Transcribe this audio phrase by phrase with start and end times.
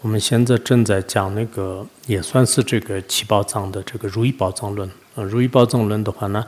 [0.00, 4.88] 我们现在正在讲那个，也算是这个七宝藏的这个如意宝藏论。
[5.16, 6.44] 呃，如意宝藏论的话呢，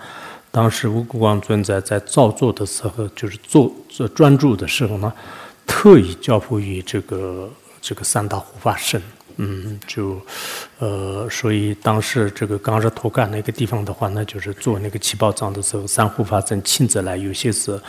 [0.53, 5.13] 当时无国光尊在在造作的时候，就是做做专注的时候呢，
[5.67, 7.51] 特意交付于这个
[7.83, 9.03] 这个三大护法神。
[9.39, 10.21] 嗯，就
[10.79, 17.81] 呃，所以当时这个刚热头干那个地方的话呢，就是做那个七宝藏的时候，三护法神亲自来，有些是。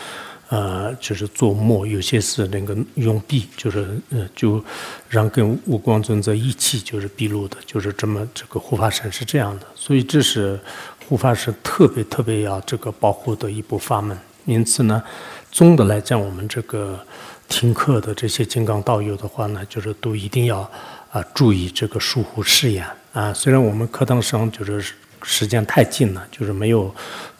[0.51, 4.61] 呃，就是做墨，有些是那个用笔，就是呃，就
[5.07, 10.59] 让跟五光尊者一起就是笔录的，就是这么这个护法神是这样的，所以这是
[11.07, 14.17] 护法神特别特别要这个保护的一部法门。
[14.43, 15.01] 因此呢，
[15.49, 16.99] 总的来讲，我们这个
[17.47, 20.69] 听课的这些金刚道友的话呢，就是都一定要
[21.11, 23.33] 啊注意这个疏忽誓言啊。
[23.33, 24.83] 虽然我们课堂上就是
[25.23, 26.93] 时间太近了，就是没有。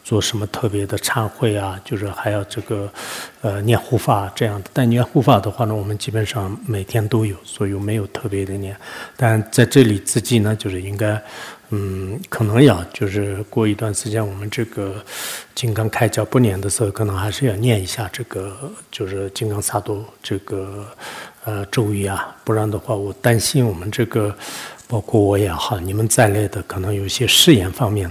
[0.04, 1.80] 做什么特别的忏悔啊？
[1.84, 2.92] 就是还要这个，
[3.40, 4.70] 呃，念护法这样的。
[4.72, 8.76] 但念护法的话呢，我们基本上每天都有，所以没有特别的念。
[9.16, 11.22] 但在这里自己呢，就是应该，
[11.70, 14.96] 嗯，可能要就是过一段时间，我们这个
[15.54, 18.56] 金刚开教不念的时候，可能还是要念一下这个，
[18.90, 20.84] 就是金刚萨埵这个
[21.44, 22.36] 呃咒语啊。
[22.42, 24.34] 不然的话，我担心我们这个，
[24.88, 28.10] 包括我也好，你们在内的，可能有些誓言方面。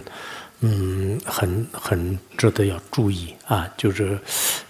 [0.63, 4.17] 嗯，很很值得要注意啊，就是，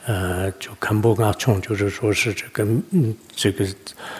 [0.05, 3.67] 呃，就堪布阿穷，就是说是这个，嗯，这个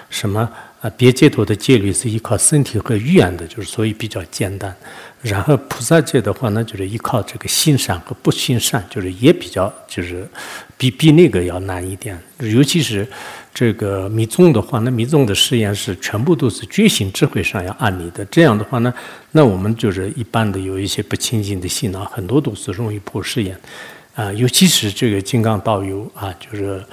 [0.10, 0.42] 什么
[0.82, 4.76] 啊，别解脱的戒律是依靠身体和语言的，就是所以比较简单。
[5.22, 10.28] 然后菩萨戒的话呢，就是依靠这个心善和不心善，就是也比较，就是
[10.78, 13.08] 比比那个要难一点，尤其是。
[13.54, 18.26] 这个密宗的话，那密宗的誓言是全部都是觉醒智慧上要按你的。
[18.26, 18.94] 这样的话呢，
[19.32, 23.60] 那我们就是一般的有一些不清净的心啊，很多都是容易破誓言，
[24.16, 26.84] 啊，尤其是这个金刚道友啊，就是。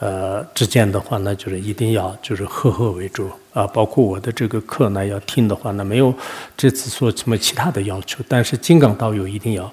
[0.00, 3.66] 呃，之间的话呢，就是一定要就是和和为主啊。
[3.66, 6.12] 包括我的这个课呢，要听的话呢，没有
[6.56, 9.64] 这次说什么其他的要求，但是金刚道友一定要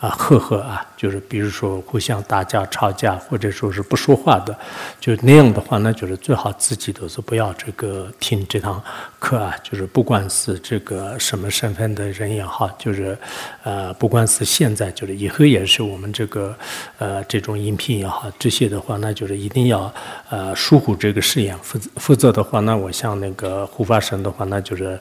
[0.00, 4.56] 啊呵呵啊，就是比如说互相打架吵架，或者说是不说话的，
[5.00, 8.82] 就那样的话呢，就是最好自己都是不要这个听这堂
[9.18, 9.54] 课啊。
[9.62, 13.16] 就是不管是这个什么身份的人也好，就是
[13.62, 16.54] 呃，不管是现在，就是以后也是我们这个
[16.98, 19.92] 呃这种音频也好，这些的话，那就是一定要。
[20.30, 24.98] 呃疏忽这个誓言，否则否则的话，那我像那个护法神的话，那就是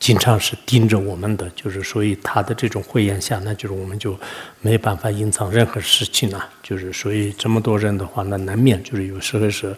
[0.00, 4.18] 经常是盯着我们的，就是所以他的这种慧眼下，那就是我们就
[4.60, 6.44] 没办法隐藏任何事情了。
[6.60, 9.76] 就是所以这么多人的话，那难免就是有时候是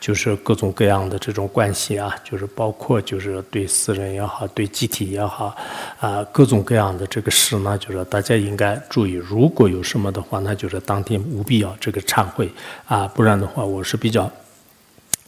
[0.00, 5.54] 就是各种各样的这种关系啊，就是包括就是对私人也好，对集体也好
[6.00, 12.50] 啊，各种各样的这个事呢，就是大家应该注意，如果有什么的话，那就是当天务必要这个忏悔
[12.86, 14.30] 啊，不然的话，我是比较。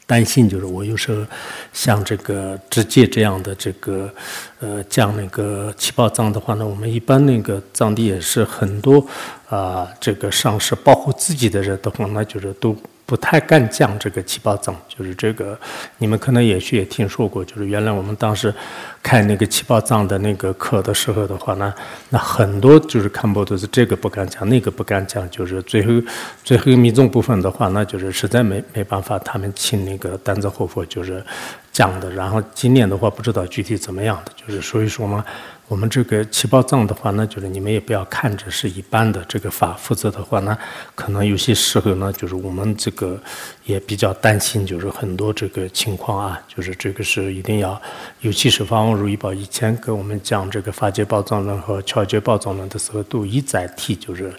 [0.09, 1.25] 担心就是我有时候
[1.73, 4.13] 像这个直接这样的这个
[4.59, 9.07] 呃降那个气泡藏的话呢，我们一般那个藏地也是很多
[9.51, 12.75] 啊这个上市保护自己的人的话，那就是都。
[13.09, 15.59] 不太敢讲这个七宝藏，就是这个，
[15.97, 18.55] 你们可能也许也听说过，就是原来我们当时
[19.03, 21.73] 开那个七宝藏的那个课的时候的话呢，
[22.11, 26.07] 那很多就是看播都是这个不敢讲，那个不敢讲，就是最后
[26.45, 31.25] 最后密宗部分的话，那就是实在没没办法，他们请那个丹泽活佛就是
[31.73, 35.25] 讲的，然后今年的话不知道具体怎么样的，就是所以说嘛。
[35.69, 40.57] 我们这个七宝藏的话呢，就是你们也不要看着是一般的这个法，否则的话呢，
[40.95, 43.21] 可能有些时候呢，就是我们这个
[43.69, 47.81] 也比较担心，就是很多这个情况啊，就是这个是一定要，
[48.23, 54.33] 尤其是法王如意宝以前跟我们讲这个法界宝藏论和巧界宝藏论的时候，都一再提，就是，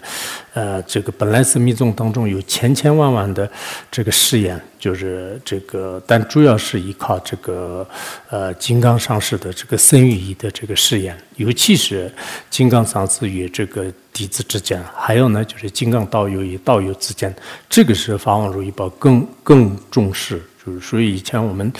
[0.52, 3.48] 呃，这个本来是密宗当中有千千万万的
[3.88, 4.60] 这个誓言。
[4.80, 7.86] 就是这个，但主要是依靠这个，
[8.30, 12.10] 呃，金刚上师的这个僧语义的这个誓言，尤其是
[12.48, 17.34] 金刚上师与这个弟子之间，还有呢，就是金刚道友与道友之间，
[17.68, 20.42] 这个是法王如意宝更更重视。
[20.64, 21.72] 就是所以以前我们，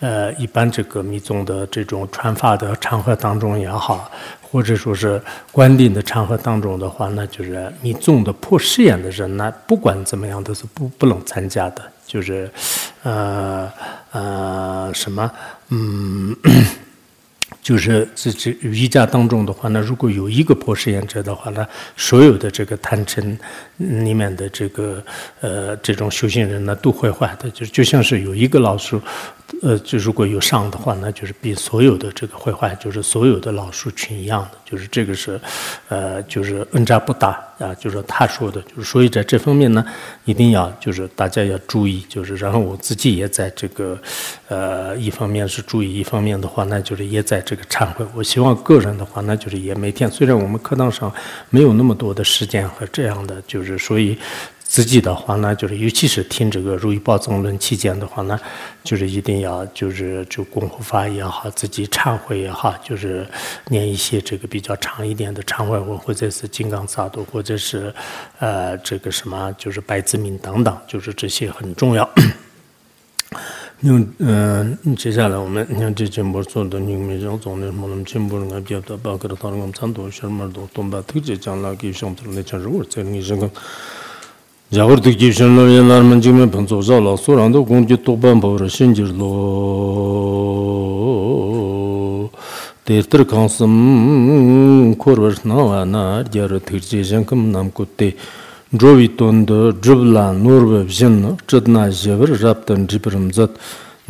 [0.00, 4.10] 呃，一般这个密宗的这种传法的场合当中也好，
[4.42, 5.22] 或者说是
[5.52, 11.82] 观定的场合当中的话，那就是密宗的破誓言的人呢，不管怎么样都是不不能参加的。
[12.04, 12.48] 就是，
[13.02, 13.70] 呃
[14.12, 15.30] 呃，什么，
[15.70, 16.34] 嗯，
[17.66, 21.66] 就是自己瑜伽当中的话呢，如果有一个破实验者的话呢，
[21.96, 23.36] 所有的这个贪嗔
[23.78, 25.02] 里面的这个
[25.40, 29.02] 呃这种修行人呢都会坏的，就就像是有一个老鼠
[29.62, 35.40] 呃，就如果有上的话，那就是比所有的这个绘画，就是所有的老树群一样的，就是这个是，
[35.88, 39.84] 呃，就是恩扎不大啊，就是他说的，就是所以在这方面呢，
[40.24, 43.96] 一定要就是大家要注意，就是然后我自己也在这个，
[44.48, 48.04] 呃，一方面是注意，一方面的话，那就是也在这个忏悔。
[48.14, 51.12] 我希望个人的话，那就是也每天，虽然我们课堂上
[51.50, 54.18] 没有那么多的时间和这样的，就是所以。
[54.68, 58.38] 自己的话呢，就是尤其是听这个《如意宝藏论》期间的话呢，
[58.82, 63.24] 就是一定要就是就功夫法也好，自己忏悔也好，就是
[63.68, 67.94] 念一些这个比较长一点的忏悔文，或者是金刚萨埵，或者是
[68.40, 72.10] 呃这个什么就是白字明等等，就是这些很重要。
[73.82, 83.48] 嗯嗯，接下来我们你看这节目做的，你们像做的什么，我们全部人家比较多，包括他们参多什么都东北特别讲了，给上头那讲如果在你这个。
[84.74, 88.16] Yāgār tuk jīpshan lō yā lār man jīgmē pāntsō zā lā sō rāndō gōng jī tōk
[88.18, 89.28] bān bāw rā shēn jir lō.
[92.82, 93.76] Tēr tar kāngsam
[94.98, 96.02] kōr vār nā wā nā
[96.34, 98.08] yā rā tuk jī shān kam nām kō tē.
[98.74, 102.88] Drō wī tōn dā drib lā nōr bā bzhin chit nā yā vār rāb tān
[102.90, 103.54] jī pā rām zāt.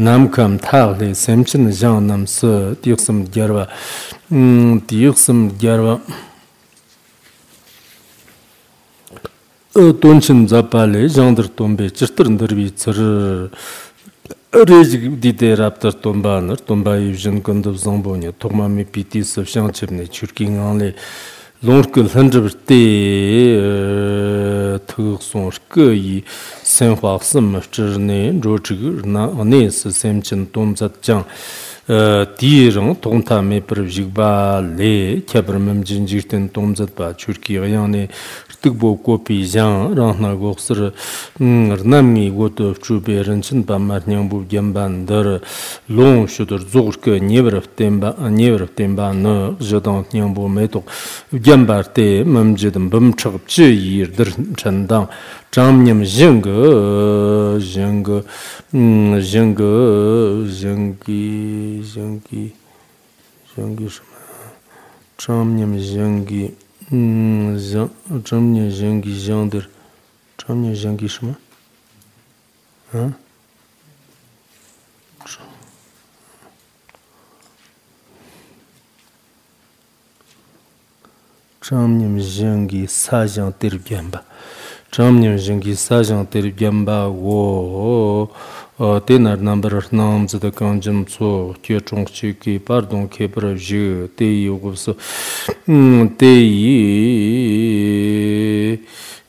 [0.01, 3.69] Nām kam thā lē sēm chī nā yāng nām sā tīk sām gyār wā.
[4.89, 6.01] Tīk sām gyār wā.
[9.77, 13.51] 돈친 자팔레 장더 톰베 치르트르비 츠르
[14.67, 20.95] 레지 디데랍터 톰바너 톰바 유전 건도 장보니 토마미 피티 섭샹 쳔네 추르킹 안레
[21.61, 23.61] 롱클 헌저브티
[24.87, 26.23] 투그송 끄이
[26.63, 31.27] 센화스 머츠르네 조치그나 아네스 셈친 톰자짱
[31.87, 37.89] di rung tongta me par jigba le kyabar mem jin jirten tomzat ba churki yang
[37.89, 38.09] ne
[38.51, 40.93] rtik bo ko pi jang rang na go khsir
[41.39, 45.41] nam ni go to chu be ren chin ba mar nyang bu gem ban dar
[45.89, 50.05] long shu dur zugur ke ne ber tem ba ne ber tem ba no jadon
[50.13, 50.83] nyang bu me to
[51.31, 55.07] gem bar te mem jidim bim chig chi yir dir chandang
[55.57, 58.23] 장님 증거 증거
[58.75, 62.55] 음 증거 증기 증기
[63.55, 64.05] 증기 좀
[65.17, 66.55] 장님 증기
[66.93, 67.57] 음
[68.23, 69.67] 장님 증기 장들
[70.37, 71.35] 장님 증기 좀
[72.95, 73.15] 응?
[81.63, 84.36] 장님 증기 사장 때르게 한바
[84.97, 88.31] chamnyam jingi sajang terib gyamba wo
[88.81, 94.09] uh, tenar nambar nam zida kanjim tso kye chung chi ki pardon ke prav ji
[94.17, 94.89] te yi gubs
[95.69, 96.79] mm, te yi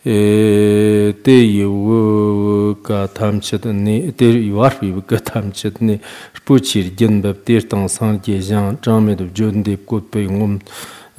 [0.08, 5.82] e, te yi wo ka tham chit ni te yi war bi ka tham chit
[5.82, 6.00] ni
[6.46, 10.24] pu chi gen bab ter tang san ge jang chamme de jön de kut pe
[10.24, 10.60] ngum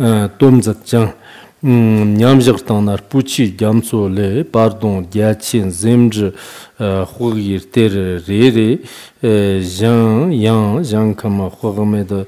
[0.01, 1.13] uh, tom zat jang
[1.61, 6.33] 냠적 땅나르 부치 감소레 파르돈 갸친 젬즈
[6.79, 8.79] 호기르 테르 레레
[9.23, 12.27] janyan jan kama khogme de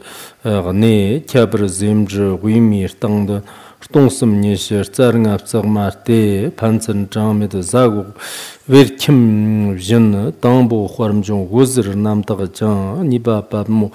[0.72, 3.42] ne kyabr zimj guimir tang de
[3.88, 7.88] tong sim nye she tsar nga tsag ma te pan tsan chang me de za
[7.88, 8.04] gu
[8.68, 13.64] wer kim jin dang bo khwarm jong gozir nam ta ga chang ni ba pa
[13.68, 13.90] mo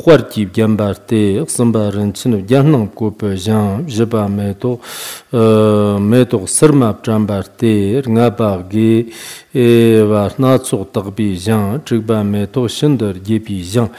[0.00, 4.04] khwar ki gyam ba te xim ba ren chin gyan nang ko pe jang je
[4.12, 4.80] ba me to
[6.00, 9.12] me to sir ma chang ba te nga ba ge
[9.52, 9.66] e
[10.10, 13.90] wa na tsog tag bi jang chig ba me to shin der ge bi jang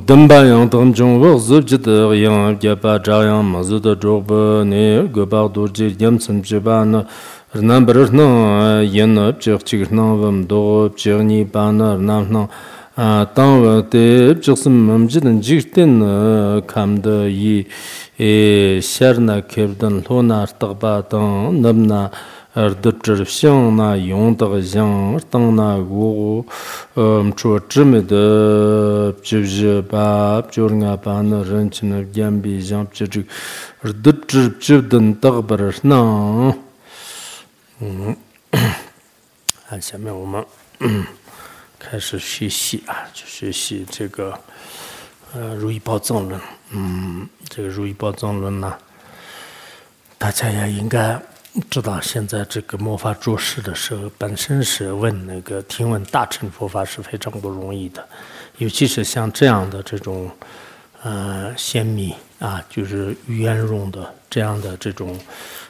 [0.00, 1.84] dāmbā yāng tāng chōng wāk zhīb jit
[2.16, 5.90] yāng gyā pā chā yāng mā zhī tā chōg bā nē gā pā dō chī
[6.00, 7.04] gyam tsam chī bā nā.
[7.52, 8.26] Rnā bā rā rnā
[8.88, 10.62] yān nā chīg chīg rnā wām dō
[10.96, 12.46] chīg nī bā nā rnā rnā
[13.36, 14.04] tāng wā tē
[14.40, 16.00] chīg sīm mām jī tāng jīg tēn
[16.72, 17.66] kām dā yī
[18.80, 22.06] shār nā kēb dān lō nā rtāq bā tāng nab nā
[22.54, 26.44] ardachir xiang na yong dag xiang tang na gu
[26.96, 32.60] mchuwa chime de pchib zhi ba pchur nga pa na rin chi na gyan bi
[32.60, 33.26] xiang pchir chik
[33.84, 35.98] ardachir pchib dan dag bar na
[39.68, 40.44] 啊，下面我们
[41.78, 44.38] 开始学习啊，就学习这个
[45.32, 46.38] 呃《如意宝藏论》。
[46.72, 48.76] 嗯，这个《如意宝藏论》呢，
[50.18, 51.18] 大家也应该。
[51.68, 58.08] 知道现在这个魔法做事的时候，本身是问那个听闻大乘佛法是非常不容易的，
[58.56, 60.30] 尤其是像这样的这种
[61.02, 65.18] 呃鲜密啊，就是圆融的这样的这种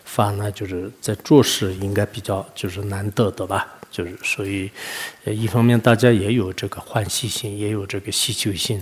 [0.04, 3.66] 法呢，就是在做事应该比较就是难得的吧。
[3.90, 4.70] 就是所以，
[5.24, 8.80] 一方面大家也有这个欢喜心，也有这个需求心。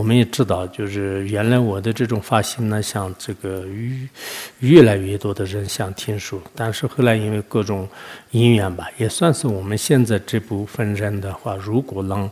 [0.00, 4.08] 我们也知道，就是原来我的这种发心呢，像这个越
[4.60, 7.86] 越来越多的人想听书，但是后来因为各种
[8.30, 12.30] 因缘吧，也算是我们现在这部分人的话，如果能，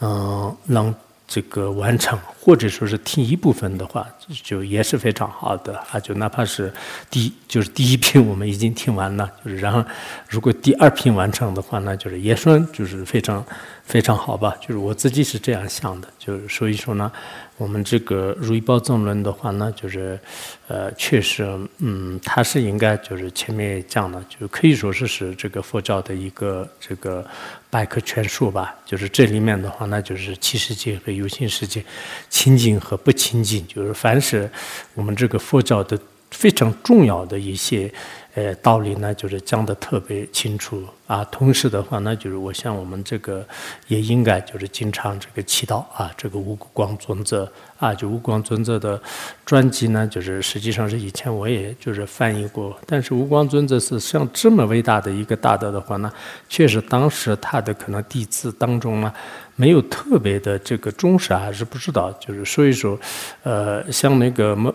[0.00, 0.94] 嗯，能。
[1.28, 4.06] 这个完成，或者说是听一部分的话，
[4.44, 5.98] 就也是非常好的啊。
[5.98, 6.72] 就哪怕是
[7.10, 9.84] 第就是第一篇我们已经听完了，就是然后
[10.28, 13.44] 如果第二篇完成的话，那就是也算就是非常
[13.86, 14.54] 非常好吧。
[14.60, 17.10] 就是我自己是这样想的，就是所以说呢。
[17.58, 20.20] 我们这个《如意宝藏论》的话呢，就是，
[20.68, 21.42] 呃，确实，
[21.78, 27.26] 嗯，它是应该就是前面也讲了，就可以说是是这个佛教的一个这个
[27.70, 28.76] 百科全书吧。
[28.84, 31.82] 就是这里面的话，那就是七世界和有情世界，
[32.28, 34.50] 清净和不清净，就是凡是
[34.92, 35.98] 我们这个佛教的
[36.30, 37.90] 非常重要的一些。
[38.36, 41.24] 呃，道理呢，就是讲的特别清楚啊。
[41.32, 43.42] 同时的话呢，就是我想我们这个
[43.88, 46.12] 也应该就是经常这个祈祷啊。
[46.18, 49.00] 这个无光尊者啊，就无光尊者的
[49.46, 52.78] 专辑呢，就是实际上是以前我也就是翻译过。
[52.84, 56.12] 但是无光尊者是像这么伟大的一个大德的话呢，
[56.46, 59.10] 确实当时他的可能弟子当中呢，
[59.54, 62.12] 没有特别的这个重视，还是不知道。
[62.20, 63.00] 就是所以说，
[63.44, 64.70] 呃，像那个么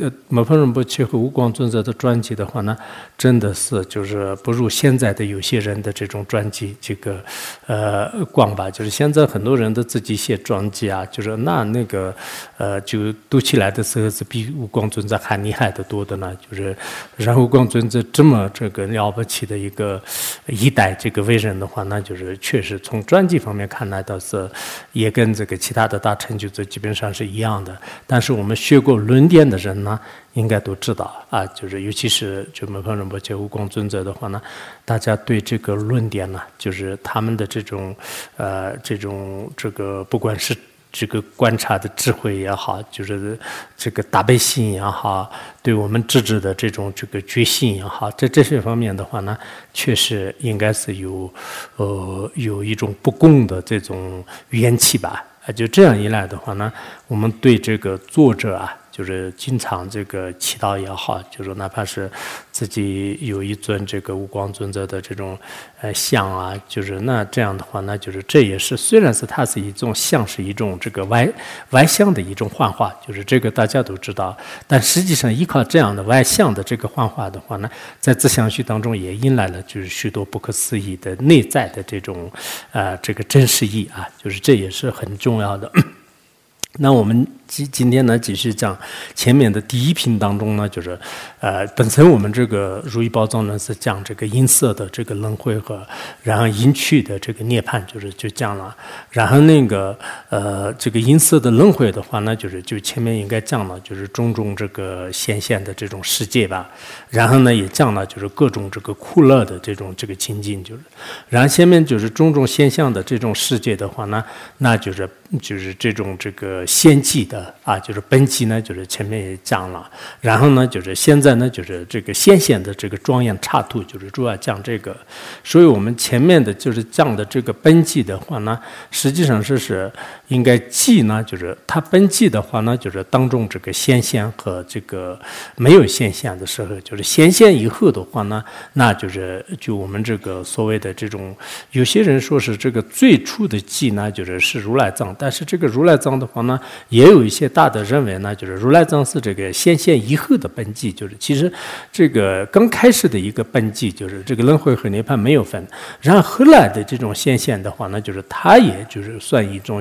[0.00, 0.10] 呃。
[0.32, 2.76] 摩诃仁波切和无光尊者的传记的话呢，
[3.18, 7.20] 真的是就是不如现在的有些人的这种传记这个
[7.66, 8.70] 呃广吧。
[8.70, 12.14] 就是现在很多人都自己写传记啊，就是那那个
[12.58, 16.32] 呃，就读起来的时候是比无光尊者还厉害的多的呢。
[16.48, 16.76] 就是
[17.16, 20.00] 然后无光尊者这么这个了不起的一个
[20.46, 24.48] 一代这个伟人的话，那就是确实从传记方面看来倒是
[24.92, 27.76] 也跟这个其他的大成就者基本上是一样的。
[28.06, 29.89] 但是我们学过论点的人呢。
[30.34, 34.40] 应该都知道啊，就是尤其是就门方仁波切、无光尊者的话呢，
[34.84, 37.94] 大家对这个论点呢，就是他们的这种
[38.36, 40.56] 呃这种这个，不管是
[40.92, 43.38] 这个观察的智慧也好，就是
[43.76, 45.30] 这个大悲心也好，
[45.62, 49.38] 对我们自治的这种这个决心也好，在这些方面的话呢，
[49.72, 51.32] 确实应该是有
[51.76, 55.24] 呃有一种不共的这种怨气吧。
[55.46, 56.70] 啊，就这样一来的话呢，
[57.06, 58.76] 我们对这个作者啊。
[58.90, 62.10] 就是经常这个祈祷也好，就是哪怕是
[62.50, 65.38] 自己有一尊这个无光尊者的这种
[65.80, 71.26] 呃像啊，就是那这样的话，那就是这也是虽然是它是一种像是一种这个外
[71.70, 77.70] 外向的一种幻化，就是这个大家都知道，但实际上依靠这样的外向的这个幻化的话呢，
[78.00, 82.30] 在自相续当中也引来了就是许多不可思议的内在的这种
[82.72, 85.70] 呃这个真实意啊，就是这也是很重要的。
[86.78, 88.78] 那我们今今天呢，继续讲
[89.12, 90.96] 前面的第一品当中呢，就是，
[91.40, 95.84] 呃，本身我们这个如意宝藏呢是讲这个音色的这个轮回和，
[96.22, 98.74] 然后音趣的这个涅槃，就是就讲了，
[99.10, 106.70] 然后那个呃这个音色的轮回的话呢，就是就前面应该讲了，就是种种这个显现的这种世界吧，
[107.08, 110.82] 然后呢也讲了就是各种这个苦乐的这种这个情境，就是，
[111.28, 114.24] 然后前面就是种种现象的这种世界的话呢，
[114.58, 115.08] 那就是
[115.42, 116.64] 就是这种这个。
[116.66, 119.88] 先际的 uh, 啊，就是本际呢，就是前面也讲了，
[120.20, 124.96] 然后呢，就是现在呢，就是这个先贤的这个庄严刹土，就是主要讲这个。
[125.44, 128.58] 所以我们前面的就是讲的这个本际的话呢，
[128.90, 129.88] 实际上是是
[130.26, 135.16] 应该记呢，就是它本际的话呢，就是当中这个先贤和这个
[135.54, 141.36] 没有先贤的时候，就是先贤以后的话呢，那就是就我们这个所谓的这种，
[141.70, 146.58] 有些人说是这个最初的记呢，就是是如来藏，但是这个如来藏的话呢。
[146.88, 151.52] 也有一些大的认为呢，就是如来藏是这个显现以后的本迹，就是其实
[151.92, 155.62] 这个刚开始的一个本迹，就是这个轮回和涅槃没有分，
[156.00, 159.78] 然后后来的这种显现的话那，就是它也就是算一种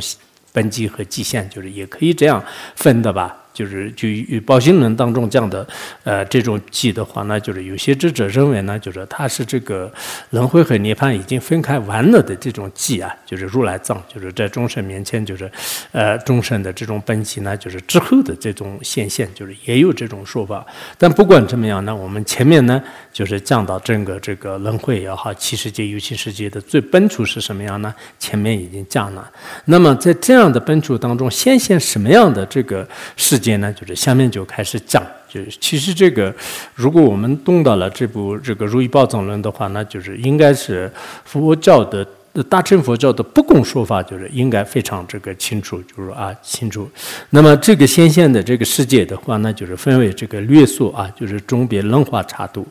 [0.52, 2.44] 本迹和迹现，就是也可以这样
[2.76, 3.34] 分的吧。
[3.60, 5.68] 就是就与宝心论当中讲的，
[6.06, 9.92] 呃，这种记的话，呢就是有些智者认为呢，就是它是这个
[10.30, 15.52] 轮回和涅槃已经分开完了的这种记啊，就是如来藏，就是在众生面前，就是
[15.92, 20.66] 呃众生的这种本体呢，就是之后的这种显现，就是也有这种说法。
[20.98, 27.94] 但不管怎么样呢，我们前面呢，就是讲到整个这个轮回也好，七世界、有情世界的最本处是什么样呢？
[28.20, 29.30] 前面已经讲了。
[29.66, 32.88] 那么在这样的本处当中，显现什么样的这个
[33.18, 33.49] 世界？
[33.58, 36.34] 呢，就是下面就开始讲，就是其实这个，
[36.76, 40.92] 如果我们动到了这部这个《如意宝藏论》的话，那就是应该是
[41.26, 42.06] 佛教的
[42.48, 46.90] 大乘佛教的不共说法，就是应该非常这个清楚，就是啊清楚。
[47.32, 52.66] 那么这个显现的这个世界的话，那就是分为这个略说啊，就是中别楞化差度，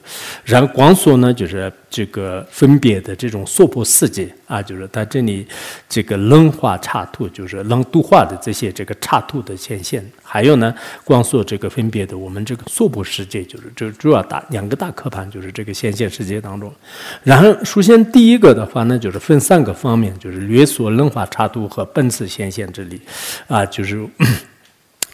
[0.44, 5.47] 然后广说呢，就是这个分别的这种娑婆世界啊，就是它这里
[5.88, 16.73] 这个能化刹土，就是能度化的这些这个刹土的显现，还有呢，光说这个分别的我们这个娑婆世界，就是这主要大两个大科盘，就是这个显现世界当中。
[17.23, 23.00] 然后首先第一个的话呢，就是分三个方面，就是略说能化刹土和本次显现这里
[23.47, 24.07] 啊，就是。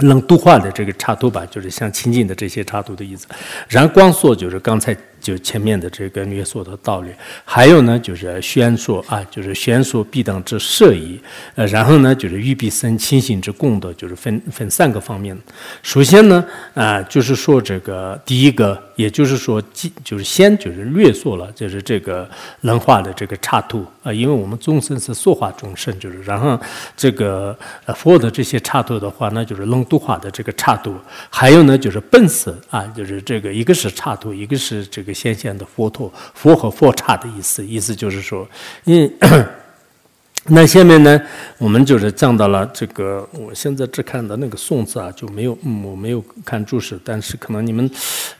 [0.01, 3.29] 能度化的这个插图吧，就是像清净的这些插图的意思。
[3.69, 4.93] 然后光说就是刚才。
[5.25, 7.09] 就前面的这个约束的道理，
[7.47, 11.19] 还有呢，就是宣说啊，就是宣说必当之摄疑，
[11.55, 15.35] 呃，然后呢，就是欲必生清醒之功德，就是分分三个方面。
[15.83, 19.63] 首先呢，啊，就是说这个第一个，也就是说，
[20.05, 22.29] 就是先就是略说了，就是这个
[22.61, 26.61] 人化的这个插图啊，因为我们众生是说化众生，就是然后
[26.95, 30.95] 这个呃佛的这些插图的话，那就是能度化的这个插图，
[31.31, 35.14] 还有呢，就是本色啊，就是这个一个是插图，一个是这个。
[35.15, 38.47] 显现的佛陀，佛和佛刹的意思，意思就是说，
[38.85, 39.11] 因
[40.47, 41.19] 那下面呢，
[41.57, 47.91] 我们就是讲到了这个，我现在只看到那个宋字啊，就没有，嗯，我没有看注释，但是可能你们，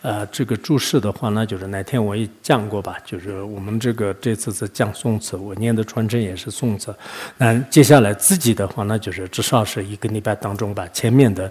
[0.03, 6.95] 呃，这个注释的话呢，就是哪天我也讲过吧，就是我们这个这次是讲宋词，我念的传承也是宋词，
[7.39, 11.51] 那接下来自己的话呢，就是至少是一个礼拜当中把前面的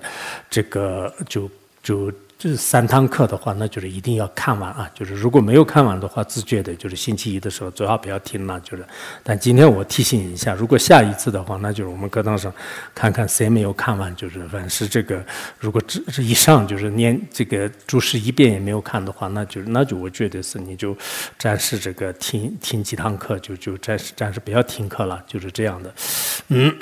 [0.52, 1.50] 这个就
[1.82, 2.12] 就。
[2.44, 4.92] 这三堂课的话，那就是一定要看完啊！
[4.94, 8.60] 就是如果没有看完的话，自觉的，就是星期一的时候最好不要听了。
[8.60, 8.86] 就是，
[9.24, 12.54] 但今天我提醒一下，如果下一次的话，那就是我们课堂上
[12.94, 14.14] 看看谁没有看完。
[14.18, 15.26] 就是凡是这个，
[15.58, 20.94] 如果这这以上就是念这个注释一遍也没有看的话，那就那就我觉得是你就
[21.40, 25.94] 暂时这个听听几堂课，就就暂时暂时不要听课了，就是这样的。
[26.50, 26.76] 嗯。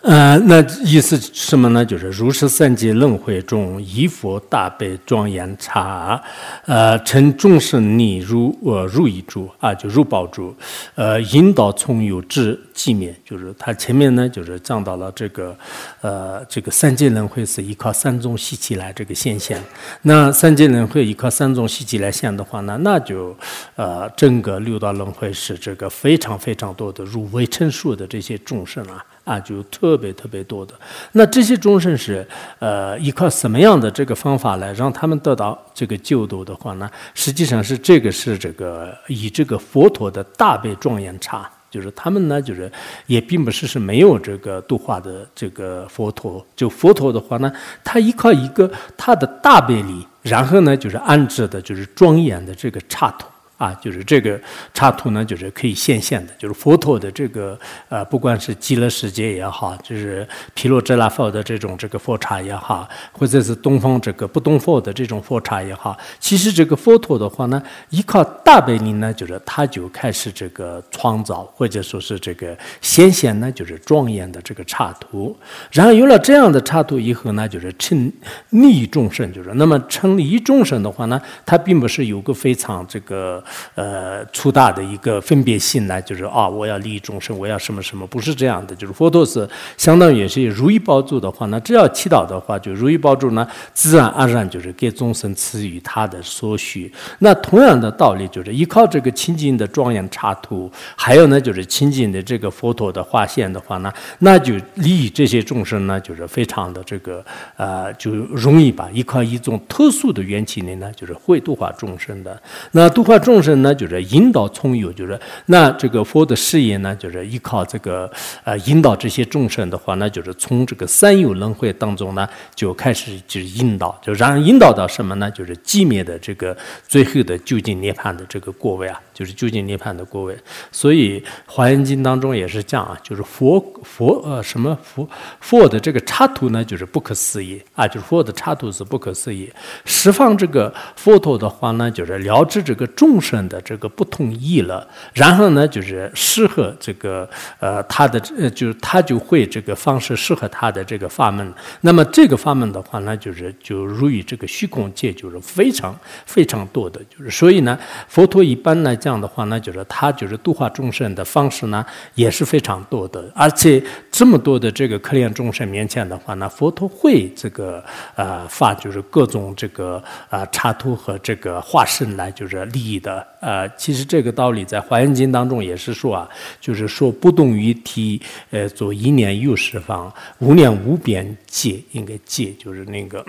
[0.00, 1.84] 呃，那意思什么呢？
[1.84, 6.22] 就是如是三界轮回中，一佛大悲庄严刹，
[6.66, 10.54] 呃，成众生逆如呃如意珠啊，就如宝珠，
[10.94, 13.12] 呃，引导从有至寂灭。
[13.24, 15.54] 就是他前面呢，就是讲到了这个，
[16.00, 19.60] 呃，这个三界轮回是依靠三种习气来这个现象。
[20.02, 23.36] 那三界轮回依靠三种习气来现的话呢，那就
[23.74, 29.04] 呃，整个六道轮回是这个非常非常多的入微尘数的这些众生啊。
[29.28, 30.72] 啊，就特别特别多的。
[31.12, 32.26] 那这些众生是，
[32.60, 36.90] 呃，依靠什么样的这个方法来让他们得到这个救度的话呢？
[37.12, 42.72] 实际上是这个是这个以这个佛陀的大悲庄严刹，就是他们呢，就是
[43.06, 46.42] 也并不是是没有这个度化的这个佛陀。
[46.56, 47.52] 就佛陀的话呢，
[47.84, 53.28] 他依靠一个他的大悲力，然后呢，就是安置的就是庄严的这个刹土。
[53.58, 54.40] 啊，就是这个
[54.72, 75.36] 插图呢，就是可以现现的，就是佛陀的这个呃，不管是极乐世界也好，就是毗罗遮那佛的这种这个佛刹也好，或者是东方这个不动佛的这种佛刹也好，其实这个佛陀的话呢，依靠大悲力呢，就是他就开始这个创造，或者说是这个显现呢，就是庄严的这个插图。
[75.72, 78.12] 然后有了这样的插图以后呢，就是称
[78.50, 83.44] 利众生，就是那么称利众生的话呢，他并不是有个非常这个。
[83.74, 88.74] 呃，粗大的一个分别心呢，就是啊，我要利益众生，我要什么什么，不是这样的。
[88.76, 96.92] 就是佛陀是相当于是如意宝珠的话，那只要祈祷的话，就如意宝珠呢，自然而然就是给众生赐予他的所需。
[97.20, 107.24] 那同样的道理，就是依靠这个清净的庄严插图，还有呢，就是清净的这个佛陀的画线的话呢，那就利益这些众生呢，就是非常的这个
[107.56, 108.90] 呃，就容易吧。
[108.92, 112.38] 依靠一种特殊的缘起呢，就是会度化众生的。
[112.72, 113.37] 那度化众。
[113.38, 118.10] 众生呢，就是引导从有，就是那这个佛的事业呢，就是依靠这个
[118.42, 125.30] 呃引导这些众生的话，那就是从这个三有轮回当中呢，就开始就是引导，就让引导到什么呢？
[125.30, 126.56] 就是寂灭的这个
[126.88, 130.38] 最后的究竟涅槃的这个过位啊，就是究竟涅槃的果位。
[130.70, 135.08] 所以《华严经》当中也是讲啊，就是佛佛呃什么佛
[135.40, 139.50] 佛的这个插图呢，就是不可思议啊，就是佛的插图是不可思议。
[139.86, 143.38] 释放这个佛陀的话呢，就是了知这个众生。
[143.48, 147.26] 的这个不同意了，然后呢，就是适合这个
[147.60, 151.54] 呃他的呃，就是他就会这个方式适合他的这个法门。
[151.82, 157.78] 那么这个法门的话呢，就是就如于这个虚空界，就是非常非常多的，就是所以呢，
[158.08, 161.82] 佛陀一般来讲这样的话呢，就是他就是度化众生的方式呢
[162.14, 167.82] 也是非常多的，而且这么多的这个可怜众生面前的话呢，佛陀会这个
[168.16, 173.26] 呃发就是各种这个啊插图和这个化身来就是利益的。
[173.40, 176.28] 呃，其实这个道理在《华严经》当中也是说啊，
[176.60, 183.24] 就是说不动于体，呃，做一念有十方，无念无边界，应该界就是那个。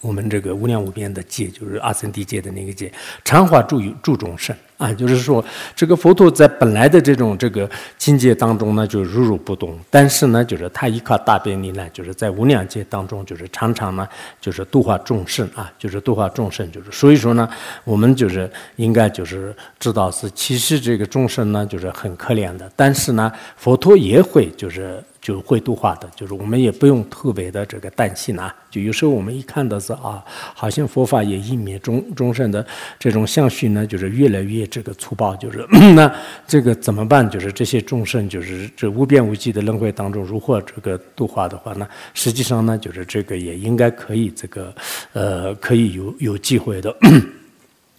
[0.00, 2.92] 我们这个无量无边的界，就是阿僧地界的那个界，
[3.24, 5.44] 常化住住众生啊，就是说，
[5.76, 14.08] 这个佛陀在本来的这种这个境界当中呢，就如如不动，但是呢，就是他依靠大便力呢，就是在无量界当中，就是常常呢，
[14.40, 17.48] 就是度化众生啊，就是度化众生，就是所以说呢，
[17.84, 25.02] 我们就是应该就是知道是，其实这个众生呢，就是很可怜的，但是呢，佛陀也会就是。
[25.24, 28.54] 就会度化的，就是我们也不用特别的这个担心啊。
[28.70, 32.62] 就有时候我们一看到是啊，好像佛法也湮灭终终生的
[32.98, 35.34] 这种相续呢，就是越来越这个粗暴。
[35.36, 36.12] 就是那
[36.46, 37.28] 这个怎么办？
[37.28, 41.88] 就是这些众生，就是这无边无际的轮回当中，如何这个度化的话呢？
[42.14, 44.74] 实际上呢，就是这个也应该可以这个
[45.12, 46.94] 呃，可以有有机会的。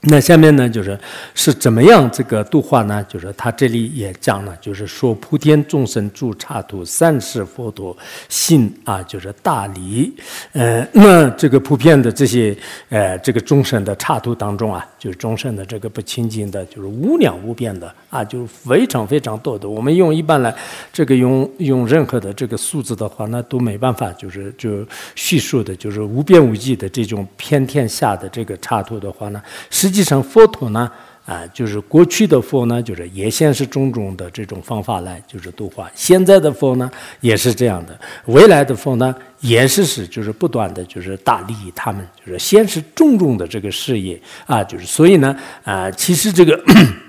[0.07, 0.97] 那下面呢，就是
[1.33, 3.03] 是怎么样这个度化呢？
[3.09, 7.95] 就是他这里也讲了，就是说普天众生住刹土，三世佛陀
[8.29, 10.13] 信啊，就是大离。
[10.51, 12.55] 呃，那这个普遍的这些
[12.89, 19.67] 呃，这个众生的刹土当中啊，就是众生的这个不清净的，就是无量无边的啊，就是非常非常多的。
[19.67, 20.53] 我们用一般来
[20.93, 29.41] 这个用用任何的这个数字的话，那都没办法，就是就叙述的，就是无边无际的这种偏天下的这个刹土的话呢，
[29.71, 29.94] 实。
[29.95, 30.91] 实际上，佛陀呢，
[31.25, 37.93] 啊，就是过去的佛呢，就是也先是种种的这种方法来，就是度化；现在的佛呢，也是这样的；
[38.25, 46.61] 未来的佛呢，也是是，就是不断的就是大利益他们，就是先是种种的这个事业啊，就是所以呢，啊，其实这个。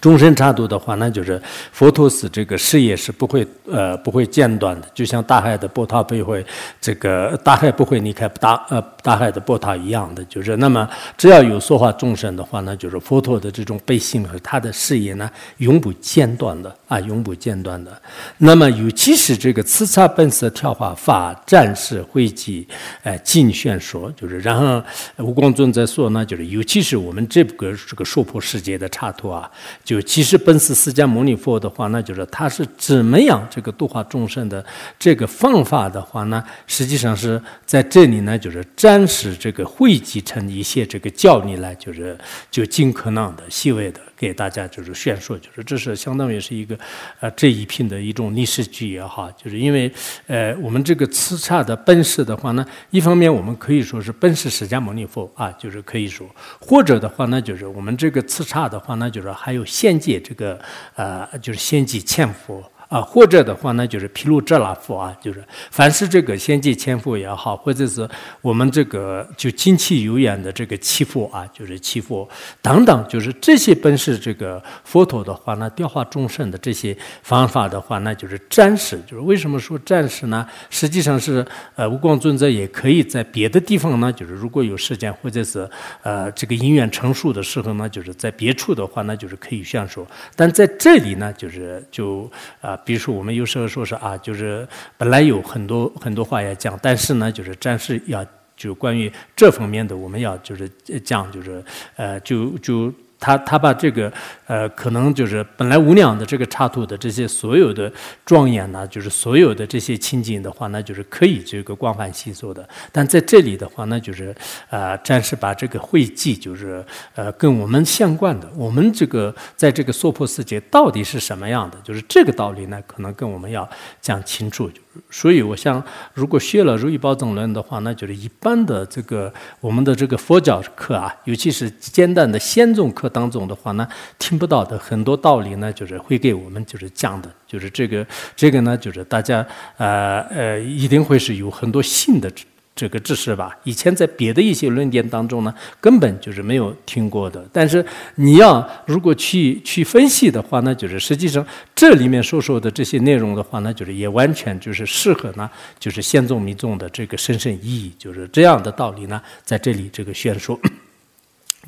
[0.00, 1.40] 终身插度的话，那就是
[1.72, 6.44] 佛陀是这个事业是不会呃不会间断的，就像大海的波涛不会
[6.80, 18.02] 这个大海不会离开大呃大海的波涛一样的，就是那么只要有说话众生的话呢，就是佛陀的这种悲心和他的事业呢永不间断的啊永不间断的。
[18.38, 22.66] 那么尤其是这个慈茶本色跳化法战士汇集
[23.04, 24.82] 呃尽宣说，就是然后
[25.18, 29.50] 无光尊在说呢，就是尤其是我们这个这个娑婆世界的插图啊。
[29.84, 34.64] 就其实本师释迦牟尼佛的话，那就是他是怎么样这个度化众生的
[34.98, 36.42] 这个方法的话呢？
[36.66, 42.18] 实际上是在这里呢，就是暂时这个汇集成一些这个教理来，就是
[42.50, 44.00] 就尽可能的细微的。
[44.16, 46.78] 给大家就是宣说，就是这是相当于是一个，
[47.20, 49.90] 呃，这一品的一种历史剧也好，就是因为，
[50.26, 56.28] 呃，我们这个叱咤的本事的话呢，一方面我们可以说是本是释迦牟尼佛啊，就是可以说，
[56.60, 60.60] 或者的话呢，就是我们这个叱咤的话呢，就是还有仙界这个，
[60.94, 62.62] 呃，就是仙界千佛。
[62.94, 68.08] 啊，或者的话呢，就是毗卢遮那佛啊，就是凡是这个仙界千佛也好，或者是
[68.40, 72.28] 我们这个就精气有眼的这个七佛啊，就是七佛
[72.62, 78.96] 等等，就是这些本是这个佛陀的话呢，调化众生的这些方法的话，那就是暂时。
[79.04, 80.46] 就是为什么说暂时呢？
[80.70, 85.68] 实际上是呃，无光尊者也可以在别的地方呢，就是如果有时间或者是
[86.02, 90.06] 呃这个因缘成熟的时候呢，就是在别处的话，那就是可以宣说。
[90.36, 92.30] 但在这里呢，就是就
[92.60, 92.78] 啊。
[92.84, 94.66] 比如说，我们有时候说是啊，就是
[94.98, 98.24] 本来有很多很多话要讲，但是呢，就是暂时要
[98.56, 100.68] 就关于这方面的，我们要就是
[101.04, 101.64] 讲，就是
[101.96, 102.92] 呃，就就。
[103.18, 104.12] 他他把这个
[104.46, 107.90] 呃，可能就是本来无量的这个插图的这些所有的
[108.24, 112.68] 庄严呢，就是所有的这些情景的话，那就是可以这个广泛吸收的。
[112.92, 114.34] 但在这里的话，那就是
[114.68, 123.68] 呃，暂时把这个会记，就是呃，跟我们相关的，我们这个在这个娑婆世界到底是什么样的，就是这个道理呢，可能跟我们要
[124.00, 124.70] 讲清楚。
[125.10, 133.86] 所以，我想，如果学了《如意宝藏论》的话，那就是一般的这个我们的这个佛教课啊，尤其是简单的仙宗课当中的话呢，
[134.18, 142.30] 听不到的很多道理呢，就是会给我们就是讲的，就是这个这个呢，就是大家呃呃，一定会是有很多信的。
[142.76, 147.46] 这个知识吧，以前在别的一些论点当中呢，根本就是没有听过的。
[147.52, 147.84] 但是
[148.16, 160.58] 你要如果去去分析的话呢，就是实际上这里面所说的这些内容的话呢，就是也完全就是适合呢，就是先宗民众的这个深深意义，就是这样的道理呢，在这里这个宣说。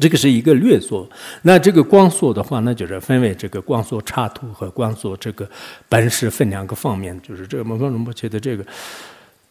[0.01, 1.09] 这个是一个略说。
[1.43, 5.49] 那这个光说的话，那就是分为这个光说插图和光说这个
[5.89, 8.67] 本事分两个方面，就是这个摩诃龙波切的这个。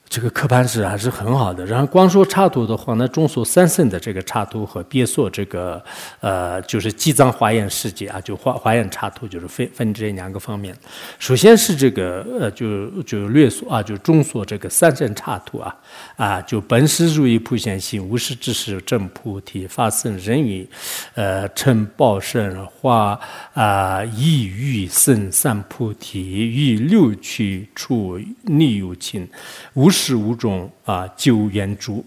[0.08, 1.66] 这个刻盘是还是很好的。
[1.66, 5.84] 然后光说插图的话，那中说三圣的这个插图和别说这个
[6.22, 10.78] 呃，就是积藏华严世界啊，就华华严插图，就是分分这两个方面。
[11.20, 15.76] 首先是这个呃，就就略说啊，就中说这个三圣插图啊
[16.16, 20.70] 啊，就本师如意普贤行，无师之时正菩提，发生人语
[21.16, 23.20] 呃成报身化
[23.54, 29.28] 啊，意欲圣三菩提，于六趣处逆有情，
[29.74, 29.90] 无。
[29.98, 32.04] 十五种啊九元竹。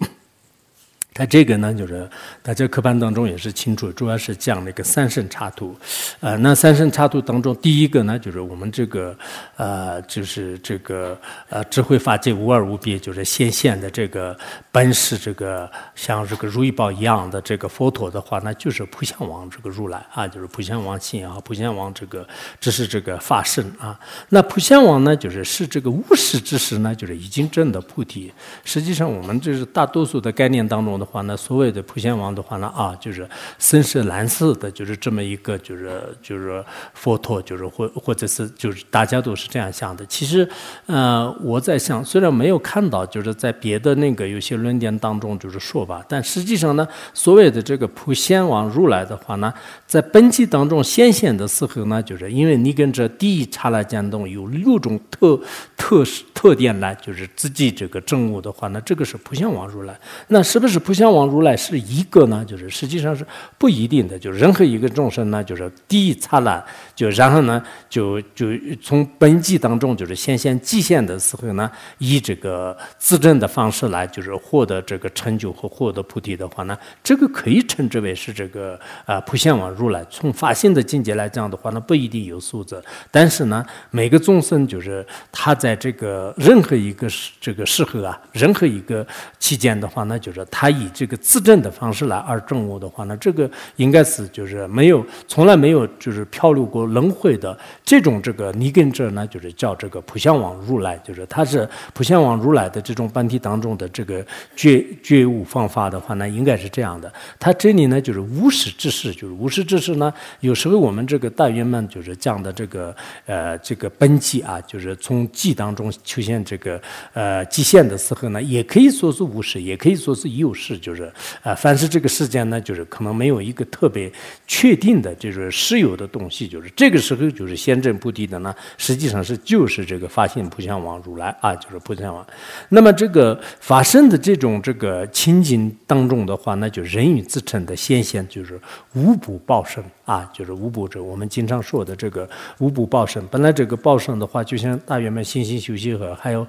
[1.18, 2.09] 那这个呢，就是
[2.42, 5.76] 大家课本当中也是清楚，主要是讲那个三圣插图，
[6.20, 9.18] 呃，那三圣插图当中，第一个呢，就是我们这个，
[9.57, 14.38] 呃，就是这个呃智慧法界无二无别，就是显现的这个
[14.70, 22.24] 本是这个像这个如意宝一样的这个佛陀的话，那就是普贤王这个如来啊，就是普贤王信啊，普贤王这个
[22.61, 23.98] 这是这个法身啊。
[24.28, 28.33] 那普贤王呢，就是是这个无始之时呢，就是已经证的菩提。
[28.64, 31.08] 实际上，我们这是大多数的概念当中的。
[31.09, 33.27] 话呢，所谓的普贤王的话呢，啊，就是
[33.59, 40.05] 深是蓝色的，就是这么一个，就是就是佛陀，就是或或者是就是大家都是这样想的。
[40.05, 40.47] 其实，
[40.85, 49.53] 呃，我在想，虽然没有看到，就是在别的那个有些论点当中就是说吧，但实际上呢，所谓的这个普贤王如来的话呢，
[49.87, 55.40] 在本纪当中显现的时候呢，就是因为你跟这第一刹那间动有六种特
[55.75, 60.97] 特特点呢，就是自己这个证悟的话呢，这个是普贤王如来，那是不是普？
[60.98, 63.24] 相王如来是一个呢，就是实际上是
[63.56, 66.62] 不一定的，就是任何一个众生呢，就是第一刹那，
[66.96, 68.46] 就然后呢，就就
[68.82, 80.04] 从本际当中就是显现极限的时候呢，以这个自证的方式来，就是获得这个成就和获得菩提的话呢，这个可以称之为是这个啊普贤王如来。
[80.11, 87.06] 从法性的境界来讲的话呢，不一定有素质，但是呢，每个众生就是他在这个任何一个
[87.40, 89.06] 这个时候啊，任何一个
[89.38, 107.12] 期间的话呢，就是他以这个自证的方式来而证悟的话呢，这个应该是就是没有从来没有就是漂流过轮回的这种这个尼根者呢，就是叫这个普贤王如来，就是他是普贤王如来的这种本体当中的这个觉觉悟方法的话呢，应该是这样的。
[107.38, 112.94] 他这里呢就是无始之事，就是无始之事呢，有时候我们这个大圆满就是讲的这个
[113.26, 116.80] 呃这个本际啊，就是从际当中出现这个
[117.14, 120.67] 呃极限的时候呢，也可以说是无始，也可以说是有始。
[120.68, 121.11] 是就是
[121.42, 124.12] 啊，凡是这个世间呢，就是可能没有一个特别
[124.46, 126.46] 确定的，就是实有的东西。
[126.46, 132.26] 就是这个时候，就是先证菩提的呢，实际上是就是这个发现普贤王如来啊，就是普贤王。
[132.68, 138.61] 那么这个发生的这种这个情景当中的话，那就人与自称的显现，就是
[138.92, 141.02] 无补报生啊，就是无补者。
[141.02, 142.28] 我们经常说的这个
[142.59, 146.46] 无补报生，本来这个报生的话，就像大圆满心心修习和还有。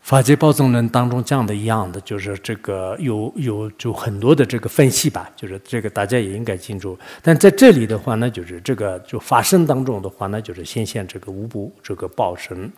[0.00, 6.98] 法界报证论当中讲的一样的，就是这个有有就很多的这个分析吧，就是这个大家也应该清楚。
[7.22, 12.68] 但在这里的话呢，就是这个就法身当中的话呢，就是显现这个无不这个报身，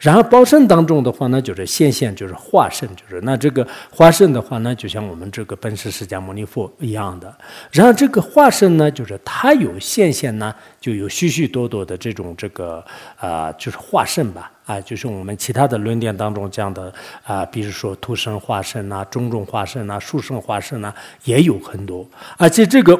[0.00, 7.32] 然后报身当中的话呢，就是显现就是化身，就是那这个化身的话呢，就像我们这个本师释迦牟尼佛一样的。
[7.70, 12.84] 然后这个化身呢，就是它有现现呢，就有许许多多的这种这个
[13.16, 14.51] 啊，就是化身吧。
[14.66, 16.92] 啊，就是我们其他的论点当中讲的
[17.24, 20.94] 啊，比如说土生化身啊、种种化身啊、树生化身啊，
[21.24, 22.98] 也有很多，而且这个。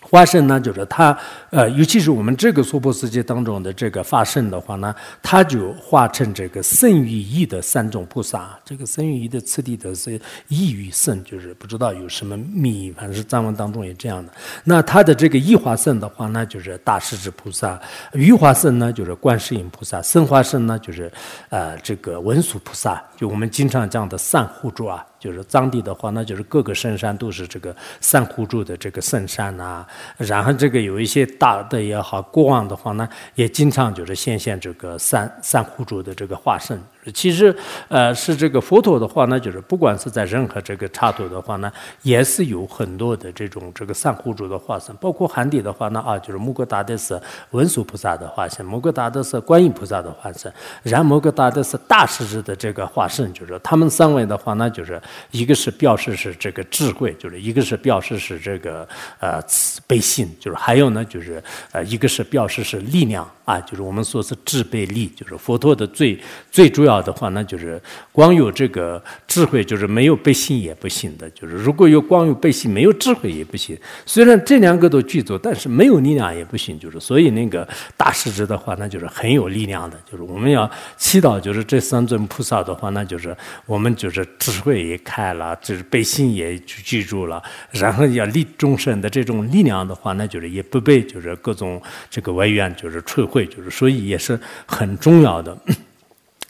[0.00, 1.16] 化身呢，就是他，
[1.50, 8.58] 呃，尤其是我们这个娑婆世界当中的这个化身的话呢，他就化成这个圣与义的三种菩萨。
[8.64, 14.32] 这个圣与义的次第的是义与圣，就是不知道有什么密，反正是藏文当中也这样的。
[14.64, 17.78] 那他的这个义化身的话呢，就是大势至菩萨；
[18.12, 21.12] 玉化身呢，就是观世音菩萨；圣化身呢，就是
[21.50, 23.02] 呃这个文殊菩萨。
[23.16, 25.04] 就我们经常讲的三护主啊。
[25.18, 29.84] 就是藏地的话，那就是各个圣山都是这个三护住的这个圣山呐。
[30.16, 36.80] 然后这个有一些大的也好，过往的话呢，也经常就是显现这个三三护住的这个化身。
[37.14, 37.54] 其实，
[37.88, 47.18] 呃，是这个佛陀的话呢，就是不管是在任何这个插图的话呢，也是有很多的这种这个三护主的化身，包括汉地的话呢，啊，就是摩诃达的是
[47.52, 58.86] 文殊菩萨的化身，摩诃达的是观音菩萨的化身，然后摩诃达的是大势至的这个化身，就是他们三位的话呢，就是一个是表示是这个智慧，就是一个是表示是这个
[59.18, 66.97] 呃慈悲心，就是还有呢就是呃一个是表示是力量啊，就是我们说是智悲力，就是佛陀的最最主要。
[67.02, 67.80] 的话，那就是
[68.12, 71.28] 光有这个智慧，就是没有悲心也不行的。
[71.30, 73.76] 就是如果有光有悲心，没有智慧也不行。
[74.06, 76.78] 虽然这两个都具足，但是没有力量也不行。
[76.78, 79.98] 就是所以那个大师之的话，那就是很有力量的。
[80.10, 93.44] 就是我们要祈祷，就是这三尊菩萨的话，那就是我们就是智慧也开了，就是悲心也去记住了，然后要利众生的这种力量的话，那就是也不被就是各种这个外缘就是摧毁。
[93.46, 95.56] 就是所以也是很重要的。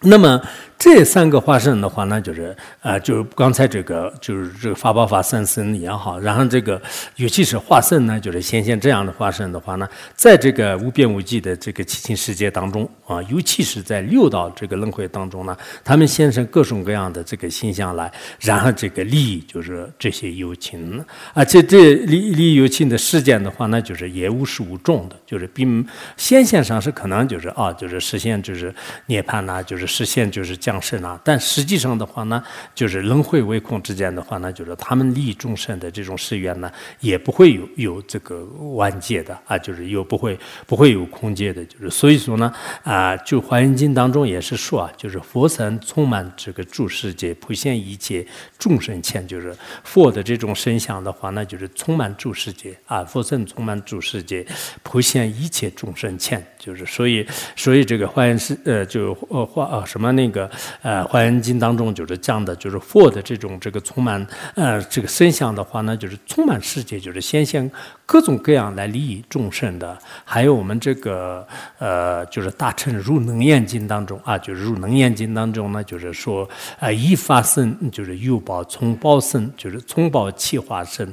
[0.02, 0.40] 那么
[0.78, 6.80] 这三个化身的话呢，就是呃，就是刚才这个就是这个法宝法三身也好，然后这个
[7.16, 25.84] 尤其是化身呢，就是显现这样的化身的话呢，在这个无边无际的这个七情世界当中啊，尤其是在六道这个轮回当中呢，他们现身各种各样的这个形象来，然后这个利益就是这些有情，而且这利利益有情的事件的话呢，就是也无始无终的，就是并
[26.16, 28.72] 显现上是可能就是啊，就是实现就是
[29.06, 30.56] 涅槃呐，就是实现就是。
[30.68, 42.52] 降生啊，但实际上的话呢，就是轮回为空之间的话呢，就是他们利益众生的这种誓愿呢，也不会有有这个完结的啊，就是又不会不会有空界的，就是所以说呢
[42.82, 48.26] 啊，就《华严经》当中也是说啊，就是佛神充满这个诸世界，普现一切
[48.58, 54.46] 众生前，就是佛的这种身相的话呢，就是充满诸世界啊，佛神充满诸世界，
[54.82, 60.50] 普现一切众生前，就是所以所以这个华严是呃，就呃华啊什么那个。
[60.82, 67.70] 呃，《华严经》当中就是讲的，就是佛的这种这个充满呃这个身相的话呢，就是充满世界，就是显现
[68.08, 69.98] 各种各样来利益众生的。
[70.24, 81.06] 还有我们这个呃，就是大乘入能严经当中啊，就是入能严经当中呢，就是说啊，一发生就是有报从报生，就是从报气化生，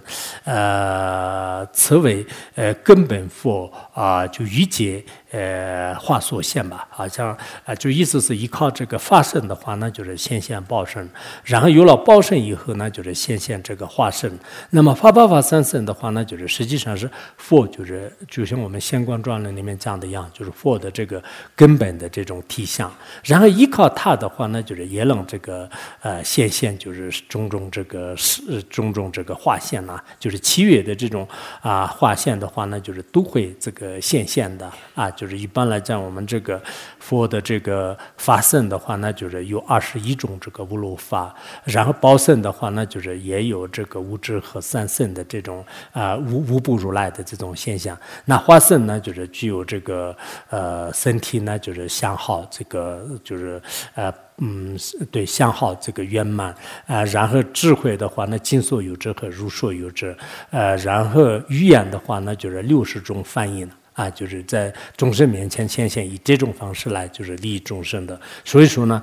[0.45, 5.03] 呃，此为呃根本佛啊，就一解。
[5.31, 11.09] 呃，化所现吧，好像啊，就意思是依靠这个发生的话呢，就是显现报身，
[11.43, 14.31] 然后有了报身以后呢，就是显现这个化身。
[14.69, 21.23] 那么发八法三身的话呢，就是实际上是佛，就是就像我们《仙观传论》里面讲的一样，就是佛的这个
[21.55, 22.91] 根本的这种体相。
[23.23, 25.69] 然后依靠它的话呢，就是也能这个
[26.01, 31.27] 呃显现，就是种种这个是种种这个化现呐，就是七月的这种
[31.61, 35.25] 啊化现的话呢，就是都会这个显现的啊就。
[35.27, 36.61] 是一般来讲，我们这个
[36.99, 47.97] 佛的这个法身的话，那就是有二十一种这个无漏法；然后报身的话，那就是也有这个无智和三圣的这种啊无无不如来的这种现象。
[48.25, 50.15] 那化身呢，就是具有这个
[50.49, 53.61] 呃身体呢，就是相好这个就是
[53.93, 54.77] 呃嗯
[55.11, 57.03] 对相好这个圆满啊。
[57.05, 60.15] 然后智慧的话，那尽所有智和如所有智。
[60.51, 63.71] 呃，然后语言的话，那就是六十种翻译呢。
[63.93, 68.19] 啊，就是在众生面前显现，以这种方式来就是利益众生的。
[68.43, 69.01] 所以说呢，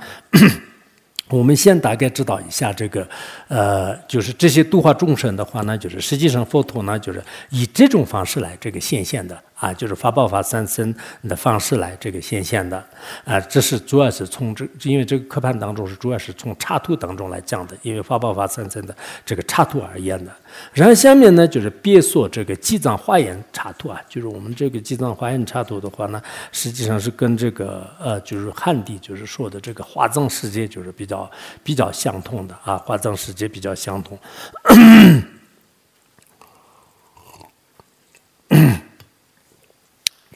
[1.32, 3.08] 我们先大概知道一下这个，
[3.48, 9.42] 呃，就是这些度化众生的话呢，就是实际上佛陀呢，就是以这种方式来这个显现的。
[9.62, 10.92] 啊，就是发报发三身
[11.28, 12.84] 的方式来这个显现的，
[13.24, 20.32] 啊，这是主要是从这，因为这个课盘当中是主要是从插图当中来讲的，因为发报发三身的这个插图而言的。
[20.72, 26.20] 然后下面呢，就是别说这个记藏华严插图啊，就是我们这个记藏华严插图的话呢，
[26.50, 31.30] 实际上是跟这个呃，就是汉地就是说的这个华藏世界就是比较
[31.62, 34.18] 比较相同的啊，华藏世界比较相同。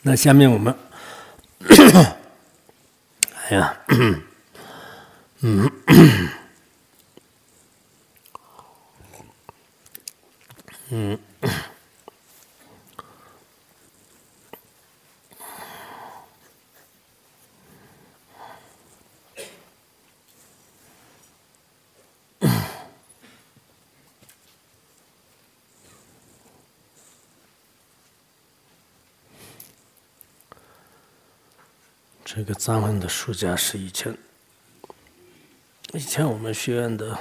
[0.06, 0.72] 那下面我们，
[3.48, 4.22] 哎呀，嗯，
[10.90, 11.18] 嗯。
[32.36, 34.14] 这个藏文的书架是以前，
[35.94, 37.18] 以前我们学院的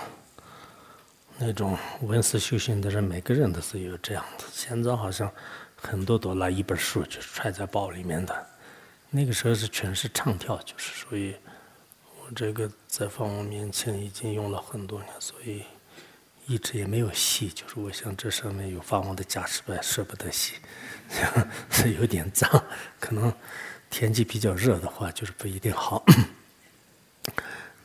[1.38, 4.44] 那种文思修行的人，每个人都是有这样的。
[4.52, 5.32] 现在好像
[5.78, 8.48] 很多都拿一本书就揣在包里面的。
[9.10, 11.34] 那个时候是全是唱跳，就是所以，
[12.20, 15.64] 我这个在放我面前已经用了很多年，所以
[16.46, 17.48] 一直也没有洗。
[17.48, 20.56] 就是我想这上面有发光的假石板，舍不得洗，
[21.72, 22.52] 是 有点脏，
[23.00, 23.34] 可能。
[23.98, 26.04] 天气比较热的话，就是不一定好。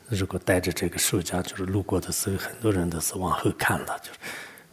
[0.09, 4.19] 如果带着这个书架，就是路过的时候，很多人都是往后看了，就是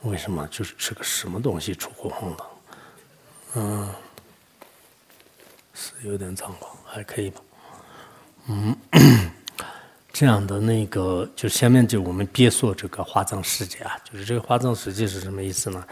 [0.02, 0.44] 为什么？
[0.48, 2.46] 就是吃个什么东西出火红了？
[3.54, 3.94] 嗯，
[5.74, 6.66] 是有点脏吧？
[6.84, 7.40] 还可以吧？
[8.48, 8.76] 嗯。
[10.18, 15.84] 这样的那个，就下面就我们别说这个华藏世界啊，就是这个华藏世界是什么意思呢？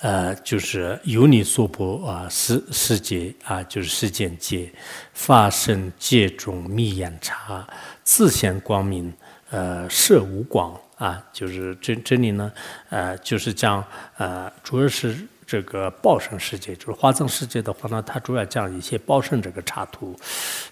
[0.00, 4.68] 呃，就是由你所播啊世世界啊，就是世间界
[5.12, 7.64] 发生界中密眼茶，
[8.02, 9.14] 自显光明，
[9.50, 12.50] 呃，摄无光啊，就是这这里呢，
[12.88, 13.84] 呃，就是讲
[14.16, 15.16] 呃，主要是
[15.48, 20.14] 这个报胜世界，就是华藏世界的话呢，它主要讲一些报胜这个插图，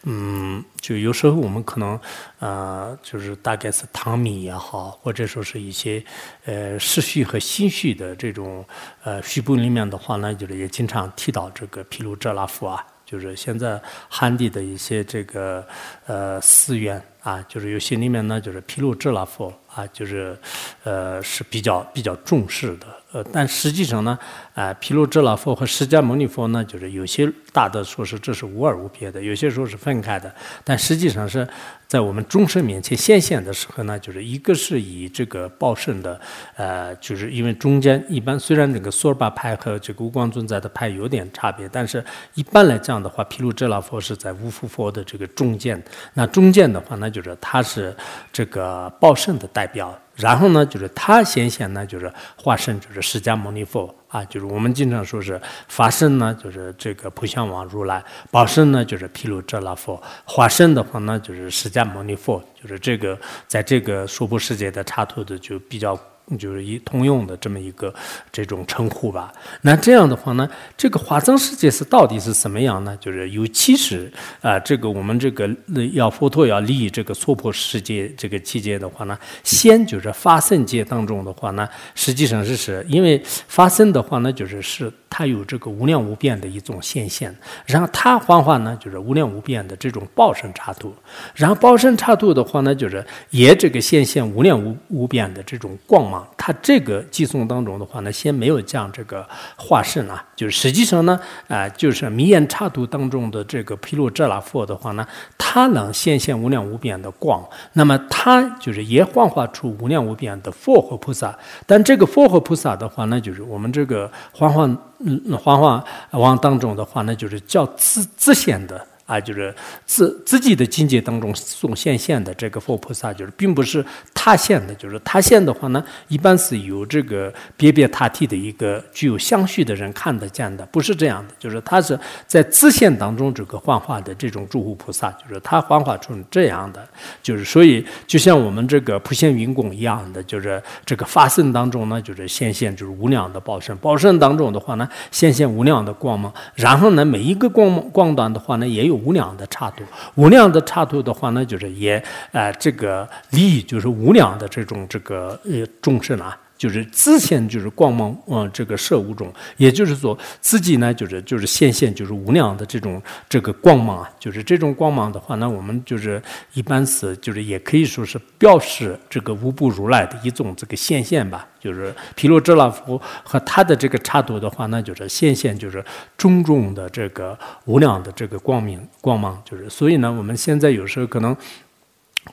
[0.03, 1.99] 嗯，就有时候我们可能
[2.41, 6.05] 呃，就是大概是唐米也好，或者说是一些
[6.45, 8.63] 呃世序和新序的这种
[9.03, 15.67] 呃序部里面的话呢，就是也经常提到这个毗卢遮那佛啊，就是现在汉地的一些这个
[16.05, 20.39] 呃寺院啊，就是有些里面呢，就是毗卢遮那佛啊，就是
[20.85, 22.87] 呃是比较比较重视的。
[23.13, 24.17] 呃，但实际上呢，
[24.55, 31.47] 啊，毗卢遮那佛和释迦牟尼佛呢，就是有些大的说是这是无二无别的，有些说是分开的，但实际上是
[31.89, 36.21] 在我们众生面前显现的时候呢，就是一个是以这个报胜的，
[36.57, 42.05] 呃，就是因为中间一般虽然这个梭尔巴派和这个无光尊在的派有点差别，但是
[42.35, 45.83] 一般来讲的话，毗卢遮那佛是在无福佛的这个中间，
[46.15, 47.97] 那中间的话，那就是他是
[48.31, 49.99] 这个报圣的代表。
[50.15, 65.99] 然后呢，就是他显现呢，就是化身，就是释迦牟尼佛啊，就是我们经常说是法身呢，就是这个普贤王如来；报身呢，就是毗卢遮那佛；化身的话呢，就是释迦牟尼佛，就是这个在这个娑婆世界的插图的就比较。
[66.39, 67.95] 就是一通用的这么一个
[68.33, 69.33] 这种称呼吧。
[69.63, 72.97] 那这样的话呢，这个华藏世界是到底是什么样呢？
[73.01, 75.49] 就是有其实啊，这个我们这个
[75.93, 90.93] 要佛陀要立这个娑婆世界这个期间的话呢，先就是发生界当中的话呢，实际上是是因为发生的话呢，就是是它有这个无量无边的一种现象，然后它幻化呢就是无量无边的这种报身插图，
[91.35, 96.29] 然后报身插图的话呢，就是也这个现现无量无无边的这种光芒。
[96.37, 105.09] 它这个寄送当中的话呢，先没有讲这个化身啊，就是实际上呢，啊，就是弥延插图当中的这个毗卢遮那佛的话呢，
[105.39, 107.43] 它能显现无量无边的光，
[107.73, 114.69] 那么它就是也幻化出无量无边的佛和菩萨，但这个佛和菩萨的话呢，就是我们这个幻化
[115.07, 118.85] 嗯幻化王当中的话呢，就是叫自自现的。
[119.07, 119.55] 啊，就是
[119.85, 131.97] 自自己的境界当中所现现的这个佛菩萨，就是并不是他现的，就是他现的话呢，一般是由这个别别他替的一个具有相续的人看得见的，不是这样的，就是他是
[132.27, 136.85] 在自现当中这个幻化的这种诸护菩萨，就是他幻化成这样的，
[137.23, 148.96] 就是所以就像我们这个普贤云供一样的，就是这个发生当中呢，就是现现就是无量的报身，报身当中的话呢，现现无量的光芒，然后呢，每一个光光端的话呢，也有。
[148.97, 149.85] 无量的差度，
[150.15, 156.37] 无量的差度的话呢，就是也呃，这个利益就是无量的这种这个呃众生啊。
[156.57, 166.23] 就是自现就是光芒，嗯，这个射五种，也就是说自己呢，就是就是现现就是无量的这种这个光芒，就是这种光芒的话那，我们就是
[166.55, 175.85] 一般是就是也可以说是表示这个无不如来的一种这个现现吧，就是毗卢遮那佛和他的这个插图的话那，就是现现就是
[176.17, 181.37] 种种的这个无量的这个光明光芒，就是所以呢，我们现在有时候可能。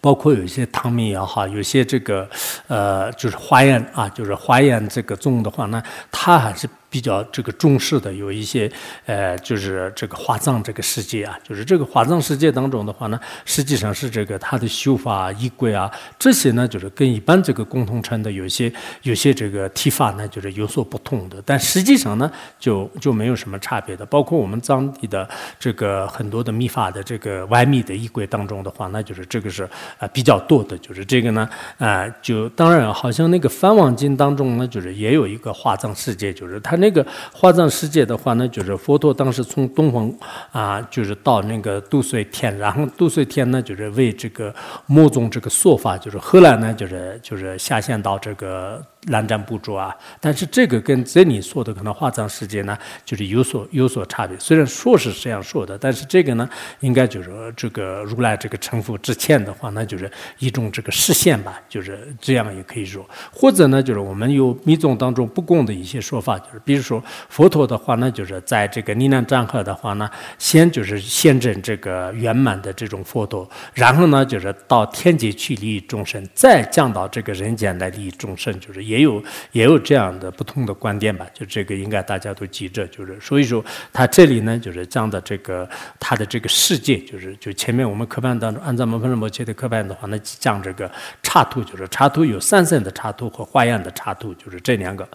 [0.02, 2.30] 包括有一些汤米也好，有些这个，
[2.68, 5.82] 呃，就是花宴啊，就是花宴这个种的话呢，
[6.12, 6.68] 它还是。
[6.94, 8.72] 比较这个重视的有一些，
[9.08, 18.72] 呃，就是这个华藏这个世界啊，就是这个华藏世界当中的话呢，实际上是这个它的修法衣柜啊，这些呢就是跟一般这个共同称的有些
[19.02, 24.06] 有些这个提法呢就是有所不同的，但实际上呢就就没有什么差别的。
[24.06, 25.28] 包括我们藏地的
[25.60, 29.68] 这个很多的密法的这个外密的衣柜当中的话，那就是这个是
[29.98, 36.78] 啊比较多的，就是这个呢啊就当然好像那个梵网经当中呢，就是也有一个华藏世界，就是它。
[36.84, 40.14] 那个华藏世界的话呢，就是佛陀当时从东方
[40.52, 44.54] 啊，就是到那个度岁天，然后度岁天呢，就是为这个
[44.86, 48.84] 某种这个说法，就是后来呢，就是就是下线到这个。
[49.08, 54.38] 南占部洲啊，但是这个跟这里说的可能化藏世界呢，就是有所有所差别。
[54.40, 56.50] 虽然说是这样说的，但是这个呢，
[56.80, 63.06] 应该就是这个如来这个成佛之前的话，那就是一种这个实现吧，就是这样也可以说。
[63.32, 79.24] 或者呢，就是我们有密宗当中不共的一些说法，就是比如说佛陀的话呢，就是在这个尼南占河的话呢，先就是现证这个圆满的这种佛陀，然后呢，就是到天界去利益众生，再降到这个人间来利益众生，就是一也有
[79.54, 85.68] 也有这样的不同的观点吧，就这个应该大家都记着，就是所以说他这里呢，就是讲的这个
[86.00, 90.90] 他的这个世界，就是就前面我们课本当中按照摩分仁摩切的课本的话，那讲这个
[91.24, 95.08] 插图，就是插图有三圣的插图和花样的插图，就是这两个。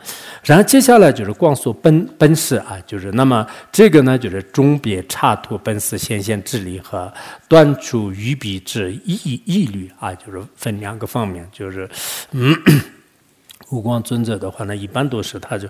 [0.42, 7.12] 然后接下来就是光速本本事啊，就是那么这个呢，就是中别插图本事显现智力和
[7.46, 11.88] 断除愚笔之义义律啊，就是分两个方面，就是
[12.32, 12.56] 嗯。
[13.70, 15.68] 无光尊者的话呢，一般都是他就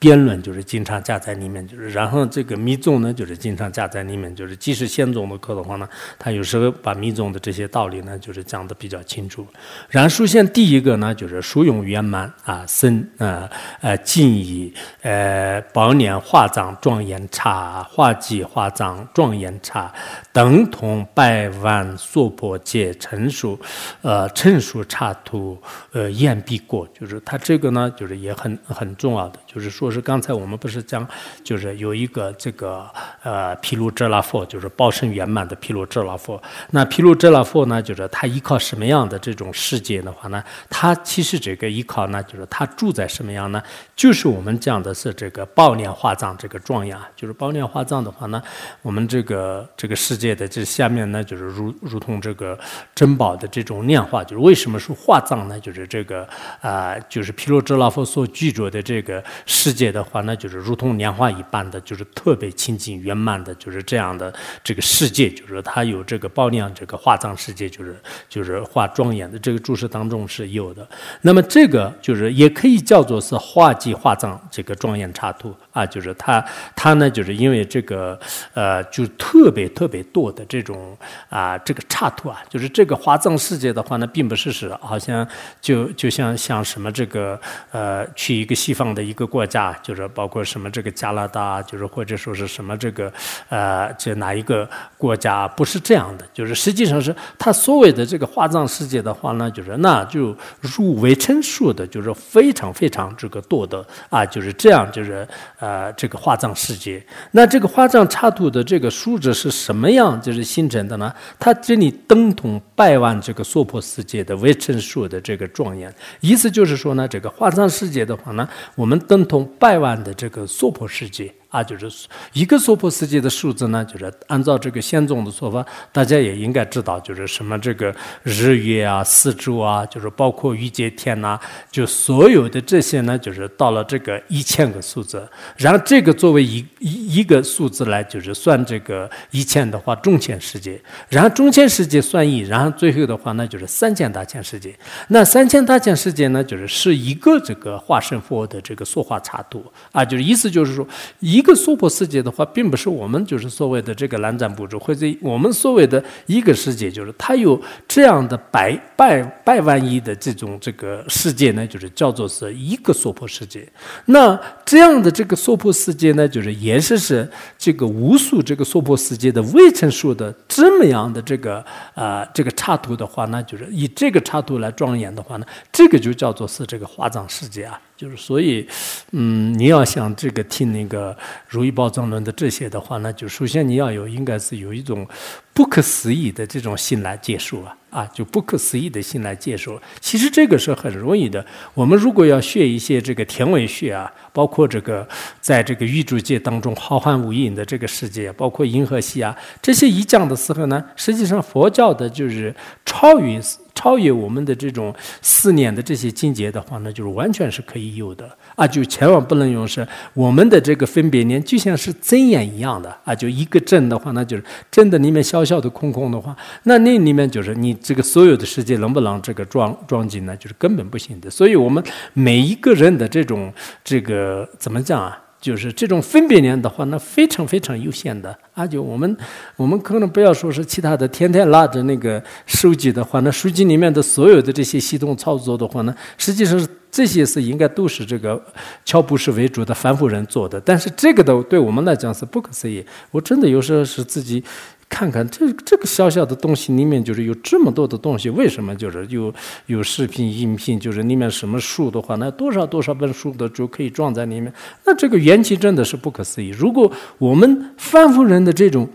[0.00, 5.86] 辩论就是经常加在里面，就是然后这个密宗呢就是经常加在里面，就是即使宪宗的课的话呢，
[6.18, 9.46] 他有时候把密宗的这些道理呢就是讲的比较清楚。
[9.90, 13.46] 然后首先第一个呢就是殊勇圆满啊，僧呃
[13.82, 14.72] 呃敬意
[15.02, 19.92] 呃宝年化藏庄严刹，化寂化藏庄严刹，
[20.32, 23.60] 等同百万娑婆界成熟
[24.00, 25.58] 呃成熟刹土
[25.92, 29.89] 呃言必过，就是他这个呢就是也很很重要的，就是说。
[29.90, 31.06] 是刚才我们不是讲，
[31.42, 32.88] 就是有一个这个
[33.22, 36.40] 呃毗卢遮那佛，就是报身圆满的毗卢遮那佛。
[36.70, 40.44] 那毗卢遮那佛呢，就是他依靠什么样的这种世界的话呢？
[40.68, 43.60] 他其实这个依靠呢，就是他住在什么样呢？
[43.96, 48.40] 就是我们讲的是这个宝莲华藏这个庄严，就是宝莲华藏的话呢，
[48.82, 52.58] 我们这个这个世界的这下面呢，就是如如同这个
[52.94, 54.22] 珍宝的这种炼化。
[54.22, 55.58] 就是为什么说化藏呢？
[55.58, 56.28] 就是这个
[56.60, 59.70] 啊，就是毗卢遮那佛所居住的这个世。
[59.70, 67.96] 界界的话，那就是如同莲花一般的，就是特别清净圆满的，就是这样的这个世界，就是它有这个宝亮这个化藏世界，就是
[68.28, 70.86] 就是化庄严的这个注释当中是有的。
[71.22, 76.44] 那么这个就是也可以叫做是化寂化藏这个庄严插图啊，就是它
[76.76, 78.18] 它呢就是因为这个
[78.52, 80.94] 呃就特别特别多的这种
[81.30, 85.26] 啊这个插图啊，就是这个化藏世界的话呢，并不是是好像
[85.62, 89.69] 就就像像什么这个呃去一个西方的一个国家。
[89.82, 93.12] 就是包括什么这个加拿大，就是或者说是什么这个，
[93.48, 96.24] 呃，这哪一个国家不是这样的？
[96.32, 105.26] 就是实际上是他所谓的这个化藏世界的话呢，就是那就入围称数的，就是非常非常这个多的啊，就是这样，就是
[105.58, 107.04] 呃这个化藏世界。
[107.32, 110.20] 那这个化藏插图的这个数值是什么样？
[110.20, 111.12] 就是形成的呢？
[111.38, 115.94] 它这里等同百万这个娑婆世界的微尘数的这个庄严。
[116.20, 119.46] 意思就是说呢，这个化藏世界的话呢，我们等同。
[119.58, 121.30] 百万的这个娑婆世界。
[121.50, 127.92] 啊，就是一个娑婆世界的数字呢，就是按照这个先宗的说法，大家也应该知道，就是什么这个
[128.22, 131.36] 日月啊、四柱啊，就是包括欲界天呐，
[131.68, 144.72] 就所有的这些呢，就是到了这个一千个数字，然后这个作为一一一个数字来，就是算这个一千的话，中千世界，然后中千世界算一，然后最后的话，那就是三千大千世界。
[145.08, 150.86] 那三千大千世界呢，就是是一个这个化身佛的这个说话差度啊，就是意思就是说
[151.18, 151.39] 一。
[151.40, 163.66] 一个娑婆世界的话，并不是我们就是所谓的这个南瞻部洲，或者我们所谓的一个世界，就是它有这样的百百百万亿的这种这个世界呢，就是叫做是一个娑婆世界。
[164.04, 167.26] 那这样的这个娑婆世界呢，就是也是是
[167.56, 171.64] 这个无数这个娑婆世界的未成熟的这么样的这个
[171.94, 177.80] 啊这个插图的话，那就是以这个插图来庄严的话呢，这个就叫做是这个华藏世界啊。
[178.00, 178.66] 就是所以，
[179.10, 181.14] 嗯，你要想这个听那个
[181.46, 185.06] 如意宝藏论的这些的话呢，就首先你要有，应该是有一种
[185.52, 189.78] 不可思议的这种心来接受啊，啊，就不可思议的心来接受。
[190.00, 191.44] 其实这个是很容易的。
[191.74, 195.06] 我们如果要学一些这个天文学啊，包括这个
[195.42, 202.54] 在这个宇宙界当中浩瀚无垠的这个世界，包括银河系啊，这些一讲的时候呢，实际上佛教的就是
[202.86, 203.38] 超越。
[203.80, 208.66] 超越我们的这种思念的这些境界的话呢，就是完全是可以有的啊！
[208.66, 213.14] 就千万不能用是我们的这个分别念，就像是针眼一样的啊！
[213.14, 220.36] 就一个针的话，那就是针的里面小小的空空的话，那那里面就是你这个所有的世界能不能这个装装进呢？
[220.36, 221.30] 就是根本不行的。
[221.30, 223.50] 所以我们每一个人的这种
[223.82, 225.18] 这个怎么讲啊？
[225.40, 228.66] 就是这种分别念的话，那非常非常有限的啊！
[228.66, 229.16] 就我们，
[229.56, 238.40] 我们可能不要说是其他的，天天拉着那个手机的话，那手机里面的所有的这些系统操作的话呢，实际上这些是应该都是这个
[238.84, 240.60] 乔布斯为主的凡夫人做的。
[240.60, 242.84] 但是这个的对我们来讲是不可思议。
[243.10, 244.44] 我真的有时候是自己。
[244.90, 249.32] 看看这这个小小的东西里面，就是有这么多的东西，为什么就是有
[249.66, 254.52] 有视频、音频，就是里面什么书的话，那多少多少本书的就可以装在里面？
[254.84, 256.48] 那这个缘起真的是不可思议。
[256.50, 258.86] 如果我们凡夫人的这种。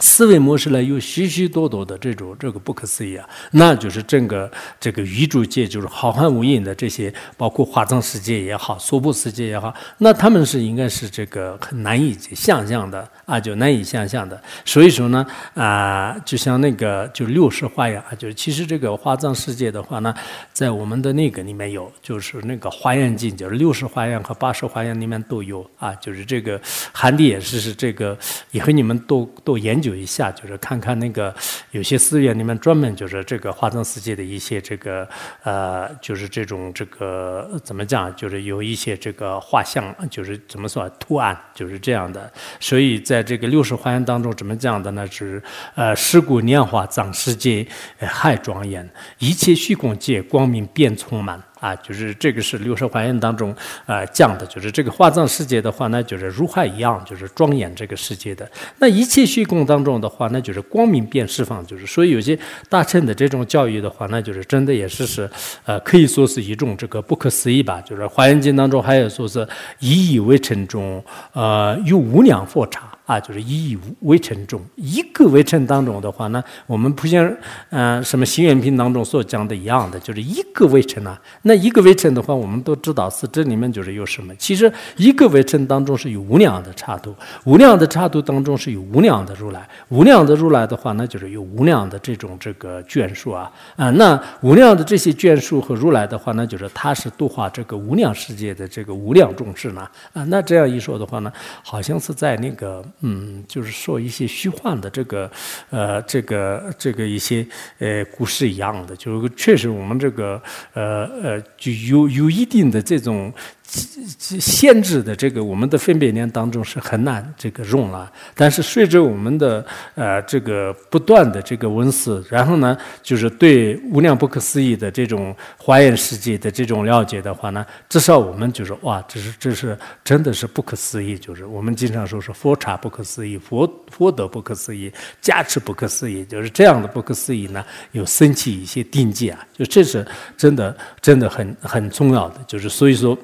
[0.00, 14.40] 思维模式呢，有许许多多的这种这个不可思议啊，那就是整个这个宇宙界，就是浩瀚无垠的这些，包括华藏世界也好，娑婆世界也好，那他们是应该是这个很难以想象的啊，就难以想象的。
[14.64, 20.14] 所以说呢，啊，就像那个就六十花样啊，就是其实这个华藏世界的话呢，
[20.52, 26.60] 在我们的那个里面有，就是那个华严经，就是六十花样和八十花样里面都有啊，就是这个
[26.92, 28.16] 汉地也是是这个，
[28.52, 29.89] 以后你们都都研究。
[29.90, 31.34] 究一下，就是看看那个
[31.72, 35.08] 有些寺院里面专门就是这个华藏世界的一些这个
[35.42, 42.32] 呃，就是这种这个怎么讲，就是有一些这个画像，就是怎么说图案，就是这样的。
[42.60, 45.06] 所以在这个六十华严当中，怎么讲的呢？
[45.10, 45.42] 是
[45.74, 47.66] 呃，尸骨年华藏世界
[47.98, 48.88] 太庄严，
[49.18, 51.42] 一切虚空界光明遍充满。
[51.60, 53.54] 啊，就是这个是六十华严当中
[53.86, 58.50] 啊讲的，就是这个化藏世界的话呢，就是如海一样，就是庄严这个世界的。
[58.78, 62.38] 那一切虚空当中的话，那就是光明遍释放，就是所以有些
[62.68, 65.30] 大乘的这种教育的话，那就是真的也是是
[65.64, 67.80] 呃，可以说是一种这个不可思议吧。
[67.82, 69.46] 就是华严经当中还有说是
[69.80, 71.04] 以以为尘中，
[71.34, 72.80] 呃，有无量佛刹。
[73.10, 77.28] 啊，就是以为尘中一个为尘当中的话呢，我们不像
[77.70, 81.20] 嗯什么心愿品当中所讲的一样的，就是一个为尘啊。
[81.42, 84.32] 那一个为尘的话，我们都知道是这里面就是有什么？
[84.36, 93.90] 其实一个为尘当中是有无量的差度，无量的差度当中是有无量的如来，无量的如来的话，那就是有无量的这种这个眷属啊啊。
[93.90, 99.80] 那无量的这些眷属和如来的话，那就是他是度化这个无量世界的这个无量众生呢
[100.12, 100.22] 啊。
[100.28, 101.32] 那这样一说的话呢，
[101.64, 102.84] 好像是在那个。
[103.00, 105.30] 嗯，就是说一些虚幻的这个，
[105.70, 107.46] 呃，这个这个一些
[107.78, 110.42] 呃故事一样的，就是确实我们这个
[110.74, 113.32] 呃呃就有有一定的这种。
[113.70, 119.64] 限制的这个我们的分别念当中是很难这个容纳，但是随着我们的
[119.94, 140.04] 呃这个不断的这个文思，然后呢，就是对无量不可思议的这种华严世界的这种了解的话呢，至少我们就是哇，这是这是真的是不可思议，就是我们经常说是佛刹不可思议，佛佛德不可思议，加持不可思议，就是这样的不可思议呢，有升起一些定界啊，就这是
[140.36, 143.16] 真的真的很很重要的，就是所以说。